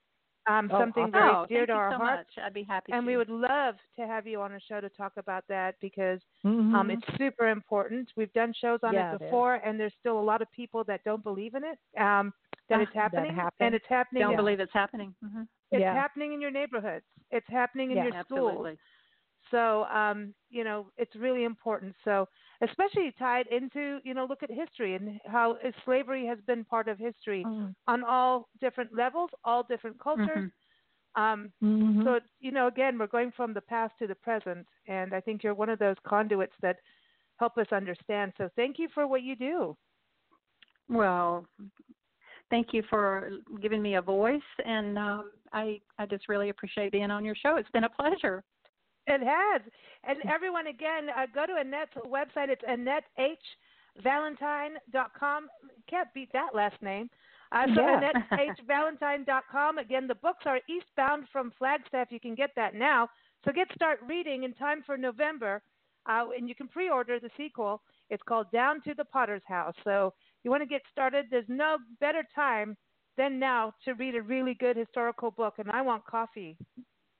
Um, 0.49 0.69
Oh, 0.73 0.79
something 0.81 1.05
awesome. 1.05 1.13
very 1.13 1.31
oh, 1.31 1.47
dear 1.47 1.67
to 1.67 1.73
our 1.73 1.93
so 1.93 1.99
hearts 1.99 2.31
much. 2.37 2.45
I'd 2.45 2.53
be 2.55 2.65
happy 2.65 2.93
and 2.93 3.05
to. 3.05 3.07
we 3.07 3.17
would 3.17 3.29
love 3.29 3.77
to 3.97 4.07
have 4.09 4.27
you 4.27 4.41
on 4.41 4.53
a 4.55 4.61
show 4.61 4.81
to 4.81 4.89
talk 4.89 5.13
about 5.17 5.45
that 5.49 5.77
because 5.81 6.21
Mhm. 6.45 6.75
um, 6.75 6.91
it's 6.91 7.07
super 7.17 7.49
important. 7.49 8.11
We've 8.17 8.33
done 8.33 8.53
shows 8.53 8.81
on 8.83 8.95
Yeah, 8.95 9.13
it 9.13 9.15
it 9.15 9.15
is. 9.17 9.29
before, 9.31 9.55
and 9.57 9.79
there's 9.79 9.95
still 10.01 10.19
a 10.19 10.23
lot 10.23 10.43
of 10.43 10.51
people 10.51 10.83
that 10.85 11.05
don't 11.05 11.23
believe 11.23 11.55
in 11.55 11.63
it. 11.63 11.79
Um, 11.97 12.33
that 12.69 12.81
Ah, 12.81 12.83
it's 12.83 12.93
happening, 12.95 13.39
and 13.61 13.75
it's 13.75 13.87
happening. 13.87 14.23
Don't 14.23 14.33
in- 14.33 14.37
believe 14.37 14.59
it's 14.59 14.73
happening. 14.73 15.15
hmm 15.23 15.43
it's 15.71 15.81
Yeah. 15.81 15.95
happening 15.95 16.33
in 16.33 16.41
your 16.41 16.51
neighborhoods. 16.51 17.07
It's 17.31 17.47
happening 17.49 17.93
in 17.93 17.97
Yeah, 17.99 18.05
your 18.05 18.23
schools. 18.25 18.49
Absolutely. 18.51 18.79
So, 19.53 19.85
um, 19.85 20.35
you 20.51 20.65
know, 20.65 20.89
it's 20.99 21.15
really 21.17 21.45
important. 21.45 21.95
So, 22.05 22.29
especially 22.63 23.13
tied 23.19 23.47
into, 23.49 24.01
you 24.05 24.15
know, 24.15 24.27
look 24.27 24.43
at 24.43 24.51
history 24.51 24.97
and 24.97 25.21
how 25.27 25.59
slavery 25.85 26.27
has 26.27 26.41
been 26.47 26.65
part 26.65 26.89
of 26.89 26.99
history 26.99 27.45
Mhm. 27.45 27.75
on 27.89 28.05
all 28.05 28.49
different 28.61 28.95
levels, 28.97 29.31
all 29.45 29.63
different 29.65 30.01
cultures. 30.01 30.47
Mhm. 30.47 30.53
Um, 31.17 31.53
Mhm. 31.63 32.05
so, 32.05 32.21
you 32.41 32.53
know, 32.53 32.69
again, 32.69 32.99
we're 32.99 33.07
going 33.09 33.33
from 33.33 33.55
the 33.55 33.61
past 33.63 33.95
to 34.01 34.09
the 34.09 34.17
present, 34.17 34.67
and 34.89 35.15
I 35.15 35.21
think 35.21 35.45
you're 35.45 35.55
one 35.55 35.71
of 35.71 35.79
those 35.79 35.97
conduits 36.07 36.57
that 36.63 36.79
help 37.39 37.59
us 37.59 37.73
understand. 37.73 38.35
So, 38.39 38.51
thank 38.57 38.79
you 38.79 38.89
for 38.95 39.07
what 39.07 39.23
you 39.23 39.37
do. 39.37 39.77
Well, 40.89 41.47
thank 42.51 42.73
you 42.73 42.83
for 42.91 43.31
giving 43.61 43.83
me 43.83 43.95
a 43.97 44.03
voice, 44.03 44.41
and 44.65 44.99
um, 44.99 45.33
I 45.53 45.81
I 45.99 46.07
just 46.07 46.29
really 46.29 46.51
appreciate 46.51 46.93
being 46.93 47.11
on 47.11 47.25
your 47.25 47.35
show. 47.37 47.57
It's 47.57 47.71
been 47.71 47.85
a 47.85 47.89
pleasure. 47.91 48.45
It 49.07 49.21
has. 49.23 49.63
And 50.05 50.19
everyone, 50.33 50.69
again, 50.69 51.09
uh, 51.17 51.27
go 51.35 51.47
to 51.47 51.53
Annette's 51.55 51.97
website. 52.07 52.49
It's 52.49 52.63
AnnetteHValentine.com. 52.63 55.49
Can't 55.89 56.09
beat 56.15 56.33
that 56.33 56.55
last 56.55 56.81
name. 56.83 57.09
Uh, 57.53 57.67
so 57.75 57.81
Yeah. 57.83 58.13
AnnetteHValentine.com. 58.31 59.79
Again, 59.79 60.07
the 60.07 60.15
books 60.17 60.45
are 60.47 60.61
Eastbound 60.69 61.29
from 61.31 61.53
Flagstaff. 61.59 62.09
You 62.11 62.21
can 62.21 62.35
get 62.35 62.51
that 62.57 62.75
now. 62.75 63.09
So 63.45 63.53
get 63.53 63.69
start 63.75 64.01
reading 64.07 64.45
in 64.45 64.55
time 64.55 64.83
for 64.85 64.97
November. 64.97 65.63
Uh, 66.07 66.27
and 66.37 66.49
you 66.49 66.55
can 66.55 66.69
pre-order 66.69 67.21
the 67.21 67.31
sequel. 67.37 67.83
It's 68.11 68.23
called 68.25 68.51
Down 68.51 68.81
to 68.83 68.95
the 68.95 69.05
Potter's 69.05 69.43
House. 69.47 69.75
So 69.85 70.13
you 70.43 70.51
want 70.51 70.63
to 70.63 70.67
get 70.67 70.83
started. 70.91 71.27
There's 71.31 71.49
no 71.49 71.79
better 72.01 72.25
time 72.35 72.77
than 73.17 73.39
now 73.39 73.73
to 73.85 73.93
read 73.95 74.17
a 74.17 74.23
really 74.23 74.55
good 74.55 74.77
historical 74.77 75.31
book. 75.31 75.55
And 75.59 75.71
I 75.71 75.83
want 75.83 76.05
coffee 76.07 76.57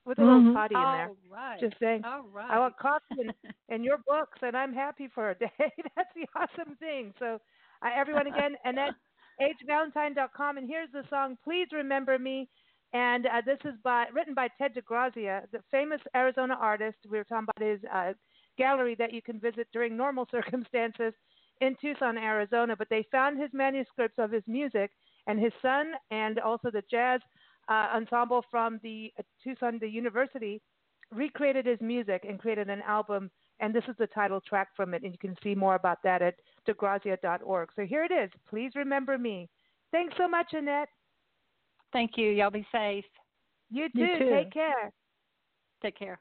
with 0.05 0.19
a 0.19 0.23
little 0.23 0.41
Mhm. 0.41 0.53
toddy 0.53 0.75
in 0.75 0.81
there. 0.81 1.07
All 1.07 1.17
right. 1.29 1.59
Just 1.59 1.77
saying. 1.79 2.03
All 2.05 2.23
right. 2.23 2.49
I 2.51 2.59
want 2.59 2.77
coffee 2.77 3.03
and, 3.19 3.33
and 3.69 3.83
your 3.85 3.97
books, 4.07 4.39
and 4.41 4.55
I'm 4.55 4.73
happy 4.73 5.07
for 5.07 5.29
a 5.31 5.35
day. 5.39 5.51
That's 5.95 6.13
the 6.15 6.27
awesome 6.35 6.75
thing. 6.77 7.13
So, 7.19 7.39
uh, 7.81 7.89
everyone, 7.95 8.27
again, 8.27 8.55
Annette, 8.65 8.95
hvalentine.com, 9.41 10.57
and 10.57 10.67
here's 10.67 10.91
the 10.91 11.03
song, 11.09 11.37
Please 11.43 11.67
Remember 11.71 12.17
Me. 12.19 12.49
And 12.93 13.25
uh, 13.25 13.41
this 13.43 13.57
is 13.65 13.73
by 13.83 14.05
written 14.13 14.35
by 14.35 14.49
Ted 14.59 14.75
DeGrazia, 14.75 15.49
the 15.51 15.61
famous 15.71 15.99
Arizona 16.15 16.55
artist. 16.59 16.97
We 17.09 17.17
were 17.17 17.23
talking 17.23 17.47
about 17.55 17.67
his 17.67 17.79
uh, 17.91 18.13
gallery 18.57 18.95
that 18.99 19.11
you 19.13 19.21
can 19.21 19.39
visit 19.39 19.67
during 19.73 19.97
normal 19.97 20.27
circumstances 20.31 21.13
in 21.61 21.75
Tucson, 21.81 22.17
Arizona. 22.19 22.75
But 22.75 22.89
they 22.89 23.03
found 23.11 23.39
his 23.41 23.49
manuscripts 23.51 24.19
of 24.19 24.31
his 24.31 24.43
music, 24.47 24.91
and 25.25 25.39
his 25.39 25.53
son, 25.61 25.93
and 26.11 26.37
also 26.39 26.69
the 26.69 26.83
jazz 26.91 27.19
uh, 27.69 27.87
ensemble 27.95 28.43
from 28.49 28.79
the 28.83 29.11
uh, 29.17 29.23
Tucson 29.43 29.77
the 29.79 29.87
University 29.87 30.61
recreated 31.11 31.65
his 31.65 31.79
music 31.81 32.25
and 32.27 32.39
created 32.39 32.69
an 32.69 32.81
album. 32.87 33.29
And 33.59 33.73
this 33.73 33.83
is 33.87 33.95
the 33.99 34.07
title 34.07 34.41
track 34.41 34.69
from 34.75 34.93
it. 34.93 35.03
And 35.03 35.11
you 35.11 35.19
can 35.19 35.35
see 35.43 35.55
more 35.55 35.75
about 35.75 35.99
that 36.03 36.21
at 36.21 36.35
degrazia.org. 36.67 37.69
So 37.75 37.83
here 37.85 38.03
it 38.03 38.11
is. 38.11 38.29
Please 38.49 38.71
remember 38.75 39.17
me. 39.17 39.49
Thanks 39.91 40.15
so 40.17 40.27
much, 40.27 40.47
Annette. 40.53 40.89
Thank 41.91 42.11
you. 42.17 42.31
Y'all 42.31 42.49
be 42.49 42.65
safe. 42.71 43.05
You 43.69 43.89
too. 43.89 43.99
You 43.99 44.19
too. 44.19 44.29
Take 44.29 44.51
care. 44.51 44.91
Take 45.81 45.97
care. 45.97 46.19